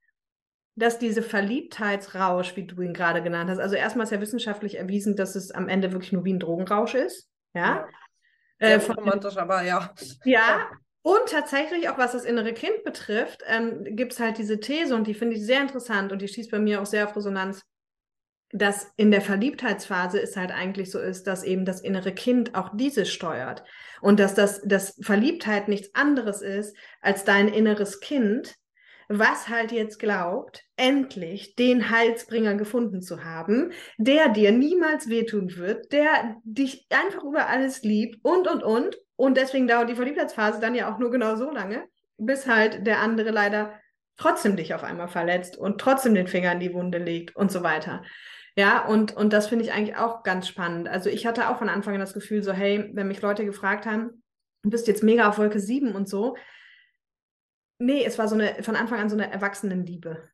[0.75, 5.15] dass diese Verliebtheitsrausch, wie du ihn gerade genannt hast, also erstmal ist ja wissenschaftlich erwiesen,
[5.15, 7.29] dass es am Ende wirklich nur wie ein Drogenrausch ist.
[7.53, 7.87] Ja.
[8.59, 8.67] ja.
[8.67, 9.93] Äh, romantisch, aber ja.
[10.23, 10.69] Ja,
[11.05, 15.05] und tatsächlich, auch was das innere Kind betrifft, ähm, gibt es halt diese These und
[15.05, 17.61] die finde ich sehr interessant und die schießt bei mir auch sehr auf Resonanz,
[18.51, 22.71] dass in der Verliebtheitsphase es halt eigentlich so ist, dass eben das innere Kind auch
[22.73, 23.63] dieses steuert
[24.01, 28.55] und dass das dass Verliebtheit nichts anderes ist als dein inneres Kind,
[29.07, 35.91] was halt jetzt glaubt, endlich den Heilsbringer gefunden zu haben, der dir niemals wehtun wird,
[35.91, 38.97] der dich einfach über alles liebt und, und, und.
[39.15, 41.87] Und deswegen dauert die Verliebtheitsphase dann ja auch nur genau so lange,
[42.17, 43.79] bis halt der andere leider
[44.17, 47.63] trotzdem dich auf einmal verletzt und trotzdem den Finger in die Wunde legt und so
[47.63, 48.03] weiter.
[48.57, 50.87] Ja, und, und das finde ich eigentlich auch ganz spannend.
[50.87, 53.85] Also ich hatte auch von Anfang an das Gefühl, so, hey, wenn mich Leute gefragt
[53.85, 54.23] haben,
[54.63, 56.35] du bist jetzt mega auf Wolke 7 und so,
[57.77, 60.29] Nee, es war so eine, von Anfang an so eine Erwachsenenliebe.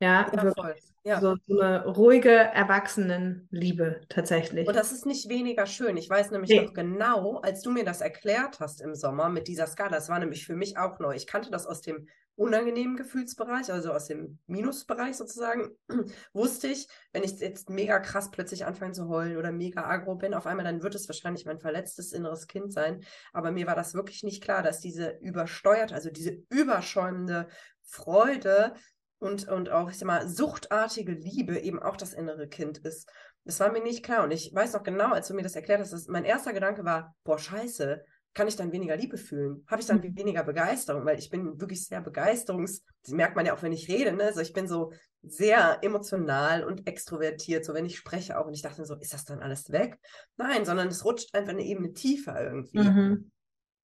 [0.00, 0.76] Ja, ja voll.
[1.02, 1.20] Ja.
[1.20, 4.68] So, so, eine ruhige Erwachsenenliebe tatsächlich.
[4.68, 5.96] Und das ist nicht weniger schön.
[5.96, 6.60] Ich weiß nämlich nee.
[6.60, 10.18] noch genau, als du mir das erklärt hast im Sommer mit dieser Skala, das war
[10.18, 11.14] nämlich für mich auch neu.
[11.14, 12.06] Ich kannte das aus dem
[12.40, 15.76] unangenehmen Gefühlsbereich, also aus dem Minusbereich sozusagen,
[16.32, 20.32] wusste ich, wenn ich jetzt mega krass plötzlich anfange zu heulen oder mega agro bin,
[20.34, 23.04] auf einmal, dann wird es wahrscheinlich mein verletztes inneres Kind sein.
[23.32, 27.48] Aber mir war das wirklich nicht klar, dass diese übersteuert, also diese überschäumende
[27.82, 28.74] Freude
[29.20, 33.08] und, und auch, ich sag mal, suchtartige Liebe eben auch das innere Kind ist.
[33.44, 34.24] Das war mir nicht klar.
[34.24, 36.84] Und ich weiß noch genau, als du mir das erklärt hast, dass mein erster Gedanke
[36.84, 38.02] war, boah, scheiße,
[38.32, 39.64] kann ich dann weniger Liebe fühlen?
[39.66, 40.16] Habe ich dann mhm.
[40.16, 41.04] weniger Begeisterung?
[41.04, 44.24] Weil ich bin wirklich sehr begeisterungs, das merkt man ja auch, wenn ich rede, ne?
[44.24, 44.92] Also ich bin so
[45.22, 48.46] sehr emotional und extrovertiert, so wenn ich spreche auch.
[48.46, 49.98] Und ich dachte so, ist das dann alles weg?
[50.36, 52.78] Nein, sondern es rutscht einfach eine Ebene tiefer irgendwie.
[52.78, 53.30] Mhm.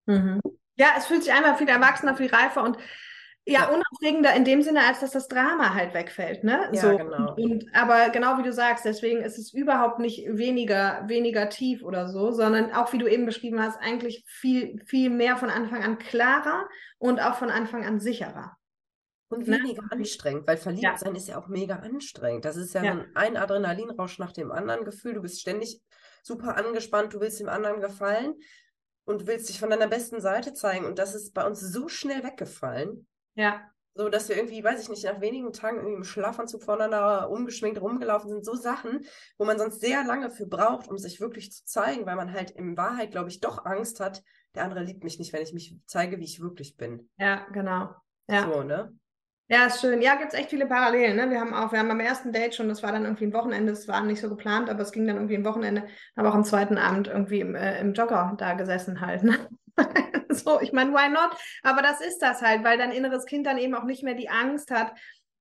[0.05, 0.41] Mhm.
[0.77, 2.77] Ja, es fühlt sich einfach viel erwachsener, viel reifer und
[3.47, 6.67] ja, unaufregender in dem Sinne, als dass das Drama halt wegfällt, ne?
[6.71, 6.97] Ja, so.
[6.97, 7.35] genau.
[7.35, 12.09] Und, aber genau wie du sagst, deswegen ist es überhaupt nicht weniger, weniger tief oder
[12.09, 15.99] so, sondern auch wie du eben beschrieben hast, eigentlich viel, viel mehr von Anfang an
[15.99, 16.67] klarer
[16.97, 18.57] und auch von Anfang an sicherer.
[19.27, 19.59] Und ne?
[19.59, 19.91] weniger ne?
[19.91, 20.97] anstrengend, weil verliebt ja.
[20.97, 22.45] sein ist ja auch mega anstrengend.
[22.45, 23.05] Das ist ja, ja.
[23.13, 25.13] ein Adrenalinrausch nach dem anderen Gefühl.
[25.13, 25.81] Du bist ständig
[26.23, 28.33] super angespannt, du willst dem anderen gefallen
[29.03, 30.85] und willst dich von deiner besten Seite zeigen.
[30.85, 33.05] Und das ist bei uns so schnell weggefallen.
[33.35, 33.61] Ja.
[33.97, 37.79] So, dass wir irgendwie, weiß ich nicht, nach wenigen Tagen irgendwie im Schlafanzug voneinander umgeschminkt
[37.79, 38.43] rumgelaufen sind.
[38.43, 39.05] So Sachen,
[39.37, 42.51] wo man sonst sehr lange für braucht, um sich wirklich zu zeigen, weil man halt
[42.51, 44.21] in Wahrheit, glaube ich, doch Angst hat,
[44.53, 47.09] der andere liebt mich nicht, wenn ich mich zeige, wie ich wirklich bin.
[47.17, 47.89] Ja, genau.
[48.27, 48.51] Ja.
[48.51, 48.93] So, ne?
[49.47, 50.01] Ja, ist schön.
[50.01, 51.15] Ja, gibt es echt viele Parallelen.
[51.15, 51.29] Ne?
[51.29, 53.71] Wir haben auch, wir haben am ersten Date schon, das war dann irgendwie ein Wochenende,
[53.71, 56.43] es war nicht so geplant, aber es ging dann irgendwie ein Wochenende, aber auch am
[56.43, 59.23] zweiten Abend irgendwie im, äh, im Jogger da gesessen halt.
[59.23, 59.37] Ne?
[60.29, 61.31] so, ich meine, why not?
[61.63, 64.29] Aber das ist das halt, weil dein inneres Kind dann eben auch nicht mehr die
[64.29, 64.93] Angst hat,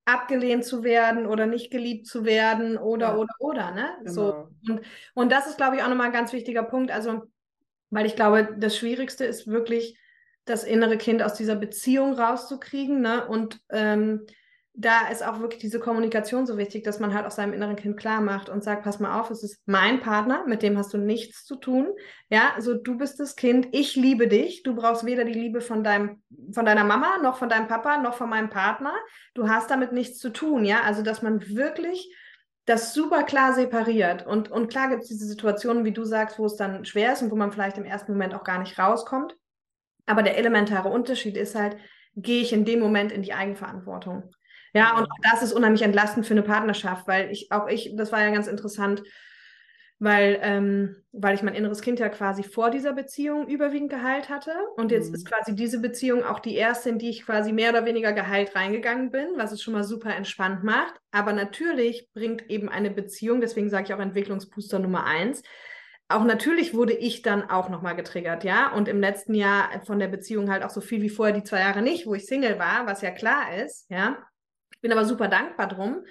[0.05, 3.16] abgelehnt zu werden oder nicht geliebt zu werden oder, ja.
[3.16, 3.91] oder, oder, ne?
[4.01, 4.12] Genau.
[4.12, 4.49] So.
[4.68, 4.80] Und,
[5.14, 6.91] und das ist, glaube ich, auch nochmal ein ganz wichtiger Punkt.
[6.91, 7.22] Also,
[7.91, 9.99] weil ich glaube, das Schwierigste ist wirklich,
[10.45, 13.01] das innere Kind aus dieser Beziehung rauszukriegen.
[13.01, 13.26] Ne?
[13.26, 14.26] Und ähm,
[14.77, 17.97] da ist auch wirklich diese Kommunikation so wichtig, dass man halt auch seinem inneren Kind
[17.97, 20.99] klar macht und sagt, pass mal auf, es ist mein Partner, mit dem hast du
[20.99, 21.93] nichts zu tun.
[22.29, 24.64] Ja, so du bist das Kind, ich liebe dich.
[24.64, 26.22] Du brauchst weder die Liebe von deinem,
[26.53, 28.93] von deiner Mama, noch von deinem Papa, noch von meinem Partner.
[29.35, 30.64] Du hast damit nichts zu tun.
[30.64, 32.12] Ja, also dass man wirklich
[32.64, 34.27] das super klar separiert.
[34.27, 37.22] Und, und klar gibt es diese Situationen, wie du sagst, wo es dann schwer ist
[37.22, 39.37] und wo man vielleicht im ersten Moment auch gar nicht rauskommt.
[40.07, 41.77] Aber der elementare Unterschied ist halt,
[42.16, 44.35] gehe ich in dem Moment in die Eigenverantwortung.
[44.75, 48.22] Ja, und das ist unheimlich entlastend für eine Partnerschaft, weil ich, auch ich, das war
[48.22, 49.03] ja ganz interessant,
[50.01, 54.53] weil, ähm, weil ich mein inneres Kind ja quasi vor dieser Beziehung überwiegend geheilt hatte.
[54.77, 55.14] Und jetzt mhm.
[55.14, 58.57] ist quasi diese Beziehung auch die erste, in die ich quasi mehr oder weniger geheilt
[58.57, 60.95] reingegangen bin, was es schon mal super entspannt macht.
[61.12, 65.43] Aber natürlich bringt eben eine Beziehung, deswegen sage ich auch Entwicklungsbooster Nummer eins,
[66.09, 68.72] auch natürlich wurde ich dann auch nochmal getriggert, ja.
[68.72, 71.61] Und im letzten Jahr von der Beziehung halt auch so viel wie vorher die zwei
[71.61, 74.18] Jahre nicht, wo ich Single war, was ja klar ist, ja.
[74.85, 76.05] Bin aber super dankbar drum.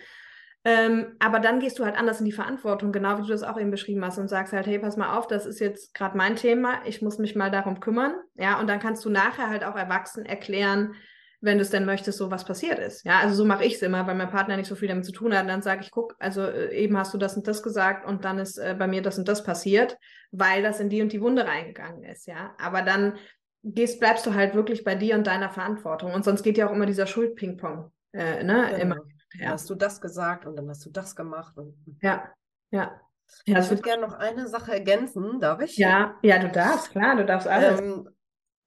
[0.65, 3.59] Ähm, aber dann gehst du halt anders in die Verantwortung, genau wie du das auch
[3.59, 6.38] eben beschrieben hast und sagst halt, hey, pass mal auf, das ist jetzt gerade mein
[6.38, 8.59] Thema, ich muss mich mal darum kümmern, ja.
[8.59, 10.95] Und dann kannst du nachher halt auch erwachsen erklären,
[11.39, 13.05] wenn du es denn möchtest, so was passiert ist.
[13.05, 15.11] Ja, also so mache ich es immer, weil mein Partner nicht so viel damit zu
[15.11, 15.43] tun hat.
[15.43, 18.26] Und dann sage ich, guck, also äh, eben hast du das und das gesagt und
[18.26, 19.99] dann ist äh, bei mir das und das passiert,
[20.32, 22.26] weil das in die und die Wunde reingegangen ist.
[22.26, 23.19] Ja, aber dann
[23.63, 26.13] gehst, bleibst du halt wirklich bei dir und deiner Verantwortung.
[26.13, 27.91] Und sonst geht ja auch immer dieser Schuld-Ping-Pong.
[28.14, 28.68] Äh, ne?
[28.70, 28.82] Genau.
[28.82, 28.97] Immer.
[29.39, 29.49] Ja.
[29.49, 31.57] Hast du das gesagt und dann hast du das gemacht.
[31.57, 31.76] Und...
[32.01, 32.30] Ja,
[32.72, 32.99] ja.
[33.45, 35.78] Ja, ich würde gerne noch eine Sache ergänzen, darf ich?
[35.78, 37.80] Ja, ja, du darfst, klar, du darfst alles.
[37.80, 38.09] Ähm,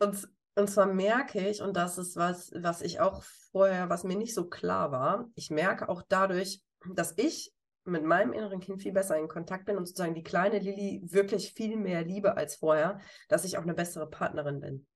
[0.01, 0.29] und
[0.59, 3.23] und zwar merke ich, und das ist was, was ich auch
[3.53, 6.63] vorher, was mir nicht so klar war, ich merke auch dadurch,
[6.95, 7.53] dass ich
[7.85, 11.53] mit meinem inneren Kind viel besser in Kontakt bin und sozusagen die kleine Lilly wirklich
[11.53, 14.87] viel mehr liebe als vorher, dass ich auch eine bessere Partnerin bin.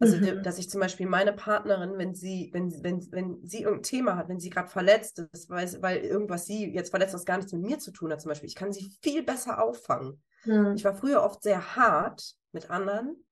[0.00, 0.42] Also, mhm.
[0.42, 4.28] dass ich zum Beispiel meine Partnerin, wenn sie, wenn, wenn, wenn sie irgendein Thema hat,
[4.28, 7.62] wenn sie gerade verletzt ist, weil, weil irgendwas sie jetzt verletzt, was gar nichts mit
[7.62, 10.20] mir zu tun hat, zum Beispiel, ich kann sie viel besser auffangen.
[10.44, 10.74] Mhm.
[10.74, 13.24] Ich war früher oft sehr hart mit anderen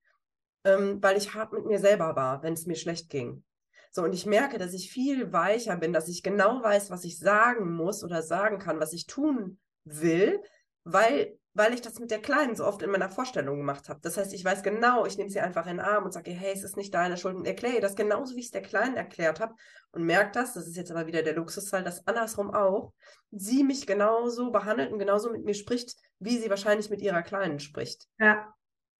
[0.63, 3.43] ähm, weil ich hart mit mir selber war, wenn es mir schlecht ging.
[3.91, 7.19] So, und ich merke, dass ich viel weicher bin, dass ich genau weiß, was ich
[7.19, 10.41] sagen muss oder sagen kann, was ich tun will,
[10.83, 13.99] weil, weil ich das mit der Kleinen so oft in meiner Vorstellung gemacht habe.
[14.01, 16.51] Das heißt, ich weiß genau, ich nehme sie einfach in den Arm und sage, hey,
[16.53, 19.39] es ist nicht deine Schuld und erkläre das genauso, wie ich es der Kleinen erklärt
[19.39, 19.53] habe
[19.91, 22.93] und merke das, das ist jetzt aber wieder der Luxusfall, dass andersrum auch,
[23.31, 27.59] sie mich genauso behandelt und genauso mit mir spricht, wie sie wahrscheinlich mit ihrer Kleinen
[27.59, 28.07] spricht.
[28.19, 28.53] Ja.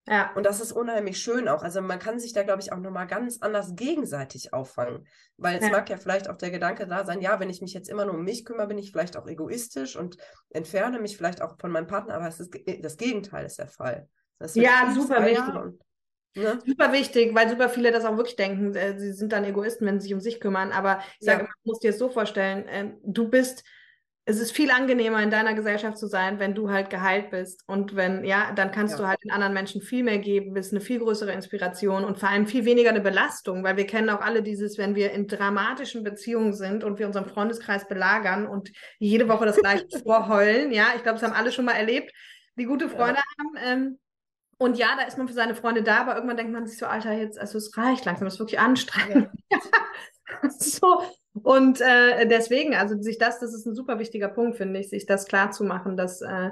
[0.07, 0.31] Ja.
[0.35, 1.63] Und das ist unheimlich schön auch.
[1.63, 5.07] Also man kann sich da, glaube ich, auch nochmal ganz anders gegenseitig auffangen.
[5.37, 5.71] Weil es ja.
[5.71, 8.15] mag ja vielleicht auch der Gedanke da sein, ja, wenn ich mich jetzt immer nur
[8.15, 10.17] um mich kümmere, bin ich vielleicht auch egoistisch und
[10.49, 14.09] entferne mich vielleicht auch von meinem Partner, aber es ist, das Gegenteil ist der Fall.
[14.55, 15.79] ja, super wichtig.
[16.35, 16.59] Ne?
[16.65, 19.99] Super wichtig, weil super viele das auch wirklich denken, äh, sie sind dann Egoisten, wenn
[19.99, 20.71] sie sich um sich kümmern.
[20.71, 21.43] Aber ich sage, ja.
[21.43, 23.63] man muss dir es so vorstellen, äh, du bist
[24.25, 27.63] es ist viel angenehmer in deiner Gesellschaft zu sein, wenn du halt geheilt bist.
[27.67, 29.01] Und wenn, ja, dann kannst ja.
[29.01, 32.29] du halt den anderen Menschen viel mehr geben, bist eine viel größere Inspiration und vor
[32.29, 36.03] allem viel weniger eine Belastung, weil wir kennen auch alle dieses, wenn wir in dramatischen
[36.03, 40.71] Beziehungen sind und wir unseren Freundeskreis belagern und jede Woche das gleiche vorheulen.
[40.71, 42.13] Ja, ich glaube, das haben alle schon mal erlebt,
[42.55, 43.23] die gute Freunde ja.
[43.39, 43.57] haben.
[43.65, 43.99] Ähm,
[44.57, 46.85] und ja, da ist man für seine Freunde da, aber irgendwann denkt man sich so,
[46.85, 49.27] Alter, jetzt, also es reicht langsam, es ist wirklich anstrengend.
[49.51, 49.59] Ja.
[50.49, 51.03] so,
[51.41, 55.05] und äh, deswegen, also sich das, das ist ein super wichtiger Punkt, finde ich, sich
[55.05, 56.51] das klar zu machen, dass, äh,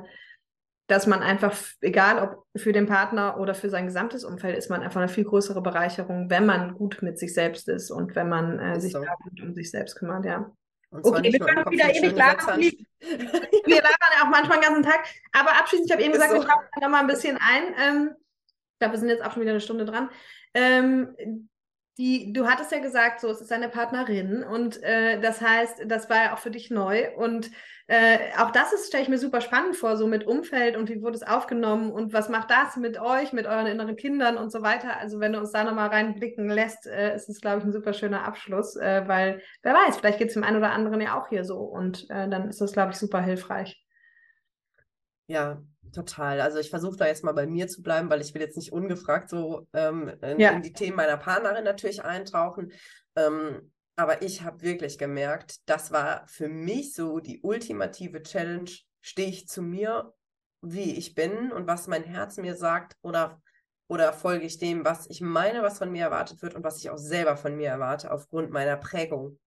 [0.88, 4.82] dass man einfach, egal ob für den Partner oder für sein gesamtes Umfeld, ist man
[4.82, 8.60] einfach eine viel größere Bereicherung, wenn man gut mit sich selbst ist und wenn man
[8.60, 9.00] äh, sich so.
[9.00, 10.52] gut um sich selbst kümmert, ja.
[10.92, 12.60] Okay, wir können wieder ewig labern.
[12.60, 15.06] Wir labern auch manchmal den ganzen Tag.
[15.32, 16.40] Aber abschließend, ich habe eben ist gesagt, so.
[16.40, 17.64] ich glaube noch mal ein bisschen ein.
[17.80, 18.16] Ähm,
[18.48, 20.10] ich glaube, wir sind jetzt auch schon wieder eine Stunde dran.
[20.54, 21.48] Ähm,
[21.98, 26.10] die, du hattest ja gesagt, so, es ist eine Partnerin und äh, das heißt, das
[26.10, 27.52] war ja auch für dich neu und
[27.88, 31.16] äh, auch das stelle ich mir super spannend vor, so mit Umfeld und wie wurde
[31.16, 34.98] es aufgenommen und was macht das mit euch, mit euren inneren Kindern und so weiter.
[34.98, 37.92] Also wenn du uns da nochmal reinblicken lässt, äh, ist es, glaube ich, ein super
[37.94, 41.28] schöner Abschluss, äh, weil wer weiß, vielleicht geht es dem einen oder anderen ja auch
[41.28, 43.84] hier so und äh, dann ist das, glaube ich, super hilfreich.
[45.28, 45.62] Ja,
[45.94, 46.40] Total.
[46.40, 48.72] Also ich versuche da jetzt mal bei mir zu bleiben, weil ich will jetzt nicht
[48.72, 50.52] ungefragt so ähm, in, ja.
[50.52, 52.72] in, die Themen meiner Partnerin natürlich eintauchen.
[53.16, 58.72] Ähm, aber ich habe wirklich gemerkt, das war für mich so die ultimative Challenge.
[59.02, 60.14] Stehe ich zu mir,
[60.62, 63.42] wie ich bin und was mein Herz mir sagt oder,
[63.88, 66.90] oder folge ich dem, was ich meine, was von mir erwartet wird und was ich
[66.90, 69.40] auch selber von mir erwarte aufgrund meiner Prägung.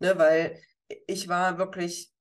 [0.00, 0.60] Ne, weil
[1.06, 2.12] ich war wirklich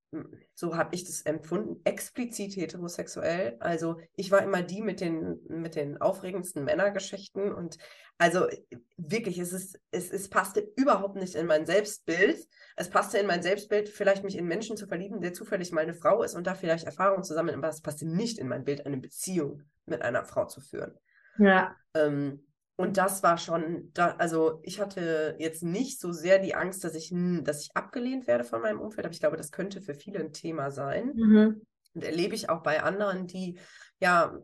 [0.54, 3.58] so habe ich das empfunden, explizit heterosexuell.
[3.60, 7.78] Also ich war immer die mit den, mit den aufregendsten Männergeschichten und
[8.18, 8.48] also
[8.96, 12.48] wirklich, es, ist, es, es passte überhaupt nicht in mein Selbstbild.
[12.78, 16.24] Es passte in mein Selbstbild, vielleicht mich in Menschen zu verlieben, der zufällig meine Frau
[16.24, 18.98] ist und da vielleicht Erfahrungen zu sammeln, aber es passte nicht in mein Bild, eine
[18.98, 20.98] Beziehung mit einer Frau zu führen.
[21.38, 21.76] Ja.
[21.94, 22.45] Ähm,
[22.78, 26.94] und das war schon, da, also ich hatte jetzt nicht so sehr die Angst, dass
[26.94, 27.14] ich,
[27.44, 30.34] dass ich abgelehnt werde von meinem Umfeld, aber ich glaube, das könnte für viele ein
[30.34, 31.14] Thema sein.
[31.16, 31.62] Mhm.
[31.94, 33.58] Und erlebe ich auch bei anderen, die
[34.02, 34.38] ja,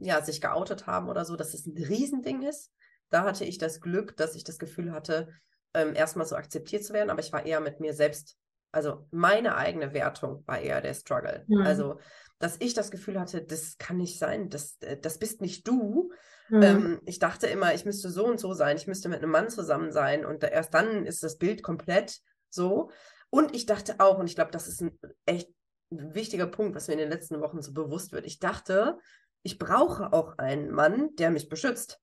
[0.00, 2.72] ja sich geoutet haben oder so, dass es ein Riesending ist.
[3.10, 5.28] Da hatte ich das Glück, dass ich das Gefühl hatte,
[5.72, 8.36] ähm, erstmal so akzeptiert zu werden, aber ich war eher mit mir selbst,
[8.72, 11.44] also meine eigene Wertung war eher der Struggle.
[11.46, 11.62] Mhm.
[11.62, 12.00] Also,
[12.40, 16.10] dass ich das Gefühl hatte, das kann nicht sein, das, äh, das bist nicht du.
[16.48, 16.62] Mhm.
[16.62, 19.50] Ähm, ich dachte immer, ich müsste so und so sein, ich müsste mit einem Mann
[19.50, 22.20] zusammen sein und erst dann ist das Bild komplett
[22.50, 22.90] so.
[23.30, 25.50] Und ich dachte auch, und ich glaube, das ist ein echt
[25.90, 28.26] wichtiger Punkt, was mir in den letzten Wochen so bewusst wird.
[28.26, 28.98] Ich dachte,
[29.42, 32.00] ich brauche auch einen Mann, der mich beschützt,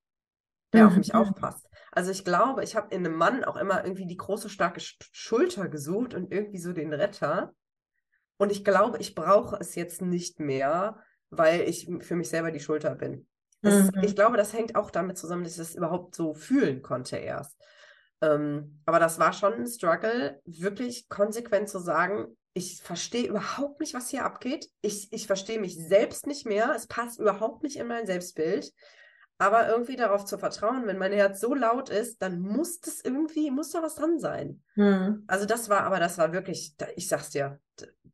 [0.73, 0.87] der mhm.
[0.89, 1.67] auf mich aufpasst.
[1.91, 5.69] Also ich glaube, ich habe in einem Mann auch immer irgendwie die große, starke Schulter
[5.69, 7.53] gesucht und irgendwie so den Retter.
[8.37, 12.59] Und ich glaube, ich brauche es jetzt nicht mehr, weil ich für mich selber die
[12.59, 13.27] Schulter bin.
[13.65, 14.03] Das, mhm.
[14.03, 17.57] Ich glaube, das hängt auch damit zusammen, dass ich das überhaupt so fühlen konnte erst.
[18.21, 23.93] Ähm, aber das war schon ein Struggle, wirklich konsequent zu sagen, ich verstehe überhaupt nicht,
[23.93, 24.69] was hier abgeht.
[24.81, 26.73] Ich, ich verstehe mich selbst nicht mehr.
[26.73, 28.71] Es passt überhaupt nicht in mein Selbstbild.
[29.37, 33.51] Aber irgendwie darauf zu vertrauen, wenn mein Herz so laut ist, dann muss das irgendwie,
[33.51, 34.63] muss da was dran sein.
[34.75, 35.25] Mhm.
[35.27, 37.59] Also das war, aber das war wirklich, ich sag's dir,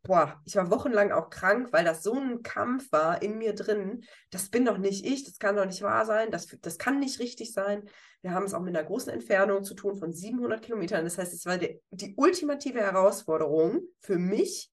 [0.03, 4.03] boah, ich war wochenlang auch krank, weil das so ein Kampf war in mir drin.
[4.31, 7.19] Das bin doch nicht ich, das kann doch nicht wahr sein, das, das kann nicht
[7.19, 7.87] richtig sein.
[8.21, 11.03] Wir haben es auch mit einer großen Entfernung zu tun von 700 Kilometern.
[11.03, 14.71] Das heißt, es war die, die ultimative Herausforderung für mich.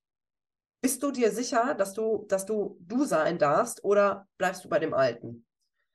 [0.81, 4.79] Bist du dir sicher, dass du, dass du du sein darfst oder bleibst du bei
[4.79, 5.45] dem Alten?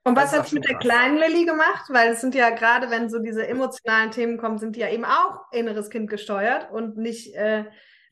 [0.06, 1.86] Und was hat es mit der kleinen Lilly gemacht?
[1.88, 5.06] Weil es sind ja gerade, wenn so diese emotionalen Themen kommen, sind die ja eben
[5.06, 7.64] auch inneres Kind gesteuert und nicht äh,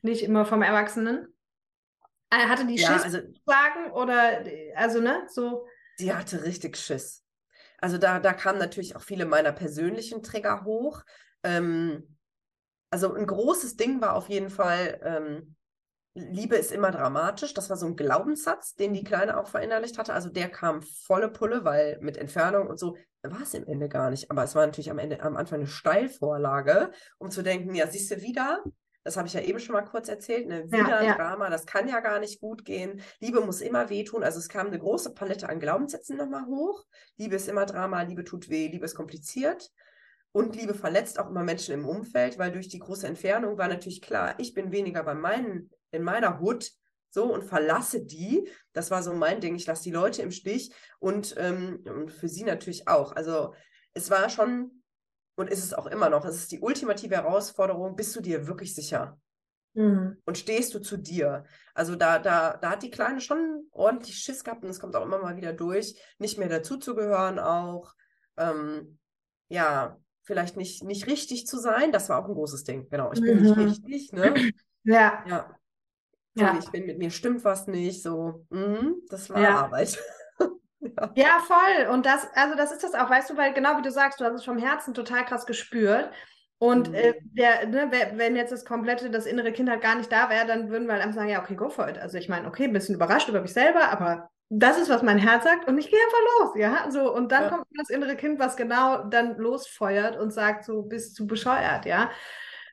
[0.03, 1.33] nicht immer vom Erwachsenen.
[2.29, 4.43] Äh, hatte die ja, Schiss also, sagen oder
[4.75, 5.67] also ne so?
[5.99, 7.23] Die hatte richtig Schiss.
[7.79, 11.03] Also da, da kamen natürlich auch viele meiner persönlichen Trigger hoch.
[11.43, 12.17] Ähm,
[12.89, 15.55] also ein großes Ding war auf jeden Fall, ähm,
[16.15, 17.53] Liebe ist immer dramatisch.
[17.53, 20.13] Das war so ein Glaubenssatz, den die Kleine auch verinnerlicht hatte.
[20.13, 24.09] Also der kam volle Pulle, weil mit Entfernung und so war es im Ende gar
[24.09, 24.29] nicht.
[24.29, 28.11] Aber es war natürlich am Ende am Anfang eine Steilvorlage, um zu denken, ja, siehst
[28.11, 28.63] du wieder,
[29.03, 30.47] Das habe ich ja eben schon mal kurz erzählt.
[30.47, 30.65] Ne?
[30.71, 31.15] Wieder ja, ja.
[31.15, 33.01] Drama, das kann ja gar nicht gut gehen.
[33.19, 34.23] Liebe muss immer wehtun.
[34.23, 36.85] Also es kam eine große Palette an Glaubenssätzen nochmal hoch.
[37.17, 39.71] Liebe ist immer Drama, Liebe tut weh, Liebe ist kompliziert.
[40.31, 44.01] Und Liebe verletzt auch immer Menschen im Umfeld, weil durch die große Entfernung war natürlich
[44.01, 46.71] klar, ich bin weniger bei meinen, in meiner Hut
[47.11, 48.49] so und verlasse die.
[48.71, 49.55] Das war so mein Ding.
[49.55, 53.15] Ich lasse die Leute im Stich und, ähm, und für sie natürlich auch.
[53.15, 53.53] Also
[53.93, 54.82] es war schon
[55.35, 56.25] und ist es auch immer noch.
[56.25, 57.95] Es ist die ultimative Herausforderung.
[57.95, 59.19] Bist du dir wirklich sicher?
[59.73, 60.17] Mhm.
[60.25, 61.45] Und stehst du zu dir?
[61.73, 65.05] Also da, da, da hat die Kleine schon ordentlich Schiss gehabt und es kommt auch
[65.05, 67.93] immer mal wieder durch, nicht mehr dazuzugehören auch.
[68.37, 68.99] Ähm,
[69.47, 72.87] ja, vielleicht nicht, nicht richtig zu sein, das war auch ein großes Ding.
[72.89, 73.43] Genau, ich bin mhm.
[73.43, 74.33] nicht richtig, ne?
[74.85, 75.23] Ja.
[75.29, 75.55] Ja.
[76.35, 76.59] ja.
[76.59, 78.45] Ich bin mit mir stimmt was nicht, so.
[78.49, 79.61] Mhm, das war ja.
[79.61, 79.97] Arbeit.
[80.97, 81.11] Ja.
[81.15, 81.87] ja, voll.
[81.91, 84.25] Und das, also das ist das auch, weißt du, weil genau wie du sagst, du
[84.25, 86.11] hast es vom Herzen total krass gespürt.
[86.57, 86.95] Und mhm.
[86.95, 90.47] äh, der, ne, wenn jetzt das komplette, das innere Kind halt gar nicht da wäre,
[90.47, 91.97] dann würden wir halt einfach sagen, ja, okay, go for it.
[91.97, 95.17] Also ich meine, okay, ein bisschen überrascht über mich selber, aber das ist, was mein
[95.17, 96.91] Herz sagt und ich gehe einfach los, ja.
[96.91, 97.49] So, und dann ja.
[97.49, 102.11] kommt das innere Kind, was genau dann losfeuert und sagt, so bist du bescheuert, ja.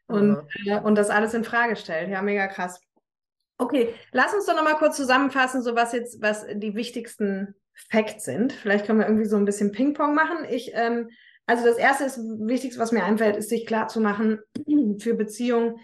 [0.07, 0.47] Und, mhm.
[0.66, 2.11] äh, und das alles in Frage stellt.
[2.11, 2.81] Ja, mega krass.
[3.61, 7.55] Okay, lass uns doch nochmal kurz zusammenfassen, so was jetzt, was die wichtigsten
[7.91, 8.53] Facts sind.
[8.53, 10.47] Vielleicht können wir irgendwie so ein bisschen Ping-Pong machen.
[10.49, 11.11] Ich, ähm,
[11.47, 14.41] also das erste ist, Wichtigste, was mir einfällt, ist, sich klar zu machen
[14.99, 15.77] für Beziehungen,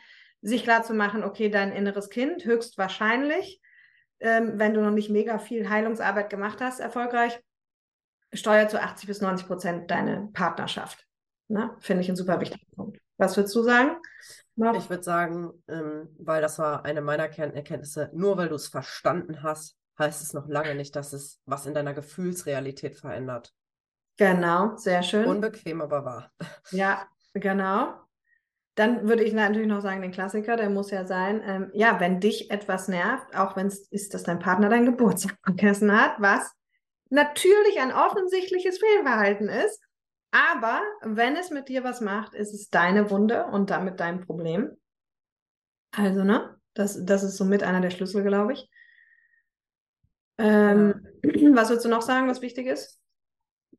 [0.42, 3.60] sich klar zu machen, okay, dein inneres Kind höchstwahrscheinlich
[4.20, 7.38] ähm, wenn du noch nicht mega viel Heilungsarbeit gemacht hast, erfolgreich,
[8.32, 11.06] steuert zu 80 bis 90 Prozent deine Partnerschaft.
[11.48, 11.76] Ne?
[11.80, 12.98] Finde ich ein super wichtiger Punkt.
[13.18, 13.96] Was würdest du sagen?
[14.56, 14.76] Noch?
[14.76, 19.42] Ich würde sagen, ähm, weil das war eine meiner Kernerkenntnisse, nur weil du es verstanden
[19.42, 23.52] hast, heißt es noch lange nicht, dass es was in deiner Gefühlsrealität verändert.
[24.18, 25.26] Genau, sehr schön.
[25.26, 26.32] Unbequem, aber wahr.
[26.70, 27.94] Ja, genau.
[28.74, 32.20] Dann würde ich natürlich noch sagen, den Klassiker, der muss ja sein, ähm, ja, wenn
[32.20, 36.50] dich etwas nervt, auch wenn es ist, dass dein Partner dein Geburtstag vergessen hat, was
[37.08, 39.82] natürlich ein offensichtliches Fehlverhalten ist,
[40.30, 44.76] aber wenn es mit dir was macht, ist es deine Wunde und damit dein Problem.
[45.92, 46.58] Also, ne?
[46.74, 48.70] Das, das ist somit einer der Schlüssel, glaube ich.
[50.38, 51.54] Ähm, ja.
[51.54, 53.00] Was würdest du noch sagen, was wichtig ist?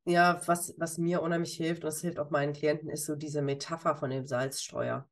[0.05, 3.41] Ja, was, was mir unheimlich hilft, und das hilft auch meinen Klienten, ist so diese
[3.41, 5.07] Metapher von dem Salzstreuer.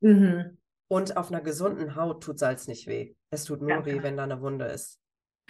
[0.00, 0.58] Mhm.
[0.88, 3.14] Und auf einer gesunden Haut tut Salz nicht weh.
[3.30, 5.00] Es tut nur Ganz weh, wenn da eine Wunde ist.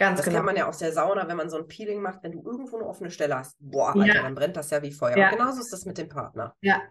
[0.03, 0.37] Ganz das genau.
[0.37, 2.77] kennt man ja aus der Sauna, wenn man so ein Peeling macht, wenn du irgendwo
[2.77, 3.55] eine offene Stelle hast.
[3.59, 4.21] Boah, Alter, ja.
[4.21, 5.17] dann brennt das ja wie Feuer.
[5.17, 5.29] Ja.
[5.29, 6.55] Und genauso ist das mit dem Partner.
[6.61, 6.81] Ja.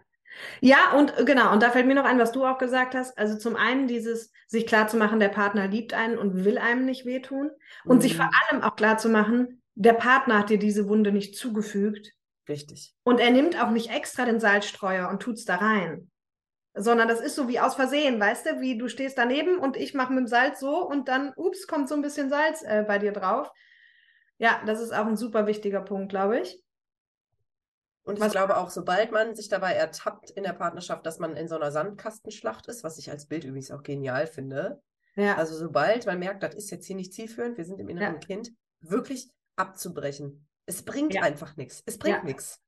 [0.61, 3.19] Ja, und genau, und da fällt mir noch ein, was du auch gesagt hast.
[3.19, 7.51] Also zum einen dieses, sich klarzumachen, der Partner liebt einen und will einem nicht wehtun.
[7.85, 8.01] Und mhm.
[8.01, 12.13] sich vor allem auch klarzumachen, der Partner hat dir diese Wunde nicht zugefügt.
[12.49, 12.95] Richtig.
[13.05, 16.11] Und er nimmt auch nicht extra den Salzstreuer und tut es da rein.
[16.75, 19.93] Sondern das ist so wie aus Versehen, weißt du, wie du stehst daneben und ich
[19.93, 22.99] mache mit dem Salz so und dann, ups, kommt so ein bisschen Salz äh, bei
[22.99, 23.51] dir drauf.
[24.39, 26.63] Ja, das ist auch ein super wichtiger Punkt, glaube ich.
[28.05, 31.37] Und ich was glaube auch, sobald man sich dabei ertappt in der Partnerschaft, dass man
[31.37, 34.83] in so einer Sandkastenschlacht ist, was ich als Bild übrigens auch genial finde.
[35.15, 35.37] Ja.
[35.37, 38.21] Also sobald man merkt, das ist jetzt hier nicht zielführend, wir sind im inneren ja.
[38.21, 38.51] Kind,
[38.81, 40.49] wirklich abzubrechen.
[40.67, 41.23] Es bringt ja.
[41.23, 41.83] einfach nichts.
[41.87, 42.61] Es bringt nichts.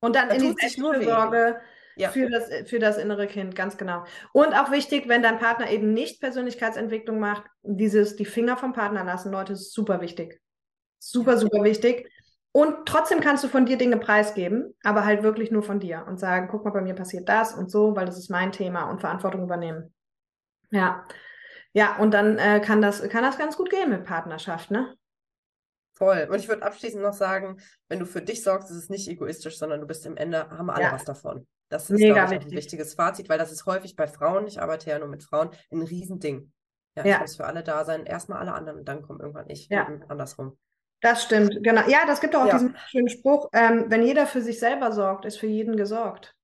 [0.00, 1.60] Und dann da in die Selbstfürsorge
[1.96, 2.10] ja.
[2.10, 4.04] für, das, für das innere Kind, ganz genau.
[4.32, 9.04] Und auch wichtig, wenn dein Partner eben nicht Persönlichkeitsentwicklung macht, dieses die Finger vom Partner
[9.04, 10.40] lassen, Leute, ist super wichtig.
[10.98, 12.10] Super, super wichtig.
[12.52, 16.18] Und trotzdem kannst du von dir Dinge preisgeben, aber halt wirklich nur von dir und
[16.18, 19.00] sagen, guck mal, bei mir passiert das und so, weil das ist mein Thema und
[19.00, 19.92] Verantwortung übernehmen.
[20.70, 21.04] Ja.
[21.72, 24.94] Ja, und dann äh, kann, das, kann das ganz gut gehen mit Partnerschaft, ne?
[25.92, 26.26] Voll.
[26.30, 29.58] Und ich würde abschließend noch sagen, wenn du für dich sorgst, ist es nicht egoistisch,
[29.58, 30.92] sondern du bist im Ende, haben alle ja.
[30.92, 31.46] was davon.
[31.68, 34.60] Das ist, Mega glaube ich, ein wichtiges Fazit, weil das ist häufig bei Frauen, ich
[34.60, 36.52] arbeite ja nur mit Frauen, ein Riesending.
[36.96, 37.14] Ja, ja.
[37.16, 39.68] ich muss für alle da sein, erstmal alle anderen und dann kommt irgendwann ich.
[39.68, 39.86] Ja.
[40.08, 40.56] andersrum.
[41.00, 41.86] Das stimmt, genau.
[41.88, 42.52] Ja, das gibt auch ja.
[42.52, 46.34] diesen schönen Spruch, ähm, wenn jeder für sich selber sorgt, ist für jeden gesorgt.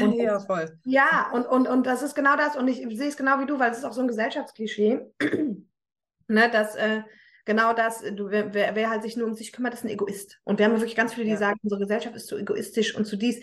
[0.00, 0.78] Und ja, voll.
[0.84, 2.56] Ja, und, und, und das ist genau das.
[2.56, 5.00] Und ich sehe es genau wie du, weil es ist auch so ein Gesellschaftsklischee,
[6.28, 7.02] ne, dass äh,
[7.44, 10.40] genau das, du, wer, wer, halt sich nur um sich kümmert, ist ein Egoist.
[10.44, 11.38] Und wir haben wirklich ganz viele, die ja.
[11.38, 13.40] sagen, unsere Gesellschaft ist zu egoistisch und zu dies.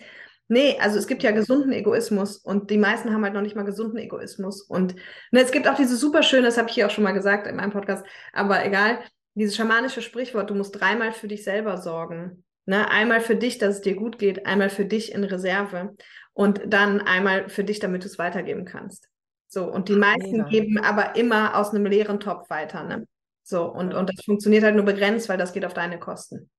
[0.48, 3.64] Nee, also es gibt ja gesunden Egoismus und die meisten haben halt noch nicht mal
[3.64, 4.62] gesunden Egoismus.
[4.62, 4.94] Und
[5.32, 7.46] ne, es gibt auch dieses super schöne, das habe ich hier auch schon mal gesagt
[7.46, 9.00] in meinem Podcast, aber egal,
[9.34, 12.44] dieses schamanische Sprichwort, du musst dreimal für dich selber sorgen.
[12.64, 12.88] Ne?
[12.90, 15.96] Einmal für dich, dass es dir gut geht, einmal für dich in Reserve
[16.32, 19.08] und dann einmal für dich, damit du es weitergeben kannst.
[19.48, 20.48] So, und die meisten Mega.
[20.48, 22.84] geben aber immer aus einem leeren Topf weiter.
[22.84, 23.06] Ne?
[23.42, 26.50] So, und, und das funktioniert halt nur begrenzt, weil das geht auf deine Kosten.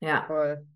[0.00, 0.24] Ja.
[0.26, 0.66] Voll.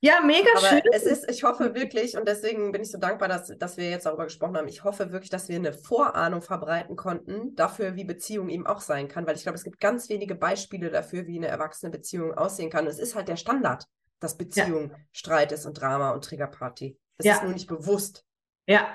[0.00, 0.82] Ja, mega Aber schön.
[0.92, 4.04] Es ist, ich hoffe wirklich, und deswegen bin ich so dankbar, dass, dass wir jetzt
[4.04, 4.68] darüber gesprochen haben.
[4.68, 9.08] Ich hoffe wirklich, dass wir eine Vorahnung verbreiten konnten dafür, wie Beziehung eben auch sein
[9.08, 12.70] kann, weil ich glaube, es gibt ganz wenige Beispiele dafür, wie eine erwachsene Beziehung aussehen
[12.70, 12.84] kann.
[12.84, 13.84] Und es ist halt der Standard,
[14.20, 14.96] dass Beziehung ja.
[15.12, 16.98] Streit ist und Drama und Triggerparty.
[17.16, 17.34] Es ja.
[17.34, 18.24] ist nur nicht bewusst.
[18.66, 18.86] Ja,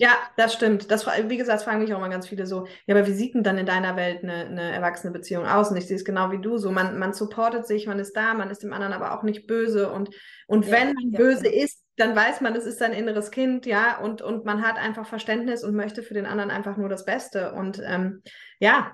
[0.00, 0.92] ja, das stimmt.
[0.92, 3.42] Das, wie gesagt, fragen mich auch mal ganz viele so, ja, aber wie sieht denn
[3.42, 5.70] dann in deiner Welt eine, eine erwachsene Beziehung aus?
[5.70, 6.70] Und ich sehe es genau wie du so.
[6.70, 9.90] Man, man supportet sich, man ist da, man ist dem anderen aber auch nicht böse.
[9.90, 10.10] Und,
[10.46, 11.64] und ja, wenn man ja, böse ja.
[11.64, 15.04] ist, dann weiß man, es ist sein inneres Kind, ja, und, und man hat einfach
[15.04, 17.52] Verständnis und möchte für den anderen einfach nur das Beste.
[17.54, 18.22] Und ähm,
[18.60, 18.92] ja,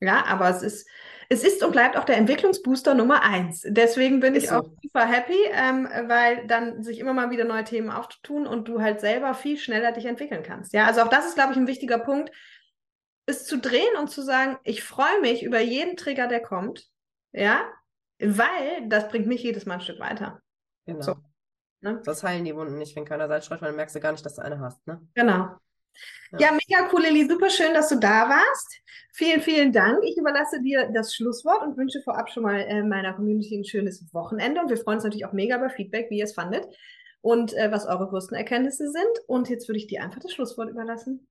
[0.00, 0.88] ja, aber es ist,
[1.32, 3.64] es ist und bleibt auch der Entwicklungsbooster Nummer eins.
[3.66, 4.56] Deswegen bin ist ich so.
[4.56, 8.82] auch super happy, ähm, weil dann sich immer mal wieder neue Themen auftun und du
[8.82, 10.74] halt selber viel schneller dich entwickeln kannst.
[10.74, 12.30] Ja, also auch das ist, glaube ich, ein wichtiger Punkt,
[13.24, 16.86] es zu drehen und zu sagen, ich freue mich über jeden Trigger, der kommt.
[17.32, 17.62] Ja,
[18.18, 20.42] weil das bringt mich jedes Mal ein Stück weiter.
[20.84, 21.00] Genau.
[21.00, 21.16] So,
[21.80, 22.02] ne?
[22.04, 24.26] Das heilen die Wunden nicht, wenn keiner Seite schreit, weil dann merkst du gar nicht,
[24.26, 24.86] dass du eine hast.
[24.86, 25.00] Ne?
[25.14, 25.56] Genau.
[26.38, 26.52] Ja.
[26.52, 27.28] mega cool, Lilly.
[27.28, 28.80] Super schön, dass du da warst.
[29.12, 30.02] Vielen, vielen Dank.
[30.04, 34.02] Ich überlasse dir das Schlusswort und wünsche vorab schon mal äh, meiner Community ein schönes
[34.14, 34.60] Wochenende.
[34.60, 36.66] Und wir freuen uns natürlich auch mega über Feedback, wie ihr es fandet
[37.20, 39.18] und äh, was eure größten Erkenntnisse sind.
[39.26, 41.28] Und jetzt würde ich dir einfach das Schlusswort überlassen.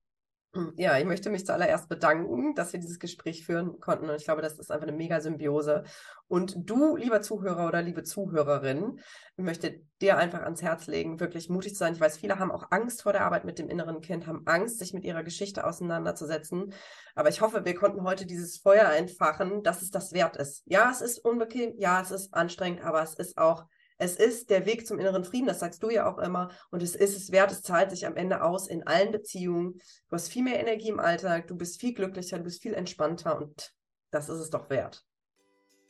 [0.76, 4.10] Ja, ich möchte mich zuallererst bedanken, dass wir dieses Gespräch führen konnten.
[4.10, 5.84] Und ich glaube, das ist einfach eine mega Symbiose.
[6.28, 9.00] Und du, lieber Zuhörer oder liebe Zuhörerin,
[9.36, 11.94] ich möchte dir einfach ans Herz legen, wirklich mutig zu sein.
[11.94, 14.78] Ich weiß, viele haben auch Angst vor der Arbeit mit dem inneren Kind, haben Angst,
[14.78, 16.74] sich mit ihrer Geschichte auseinanderzusetzen.
[17.14, 20.64] Aber ich hoffe, wir konnten heute dieses Feuer entfachen, dass es das wert ist.
[20.66, 23.64] Ja, es ist unbequem, ja, es ist anstrengend, aber es ist auch
[24.02, 26.50] es ist der Weg zum inneren Frieden, das sagst du ja auch immer.
[26.70, 29.74] Und es ist es wert, es zahlt sich am Ende aus in allen Beziehungen.
[30.08, 33.38] Du hast viel mehr Energie im Alltag, du bist viel glücklicher, du bist viel entspannter
[33.38, 33.72] und
[34.10, 35.04] das ist es doch wert.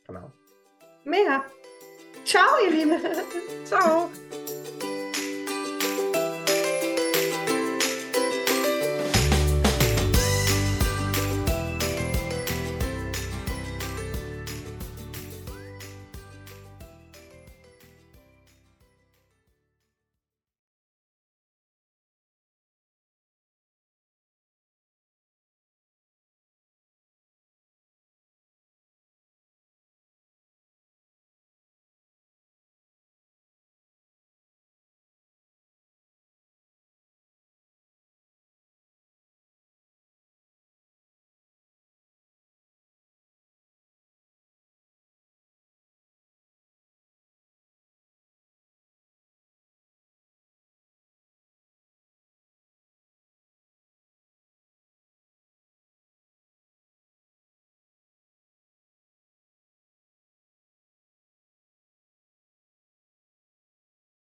[0.05, 0.31] Genau.
[1.03, 1.43] Mega.
[2.23, 3.01] Ciao, ihr Lieben.
[3.65, 4.11] Ciao.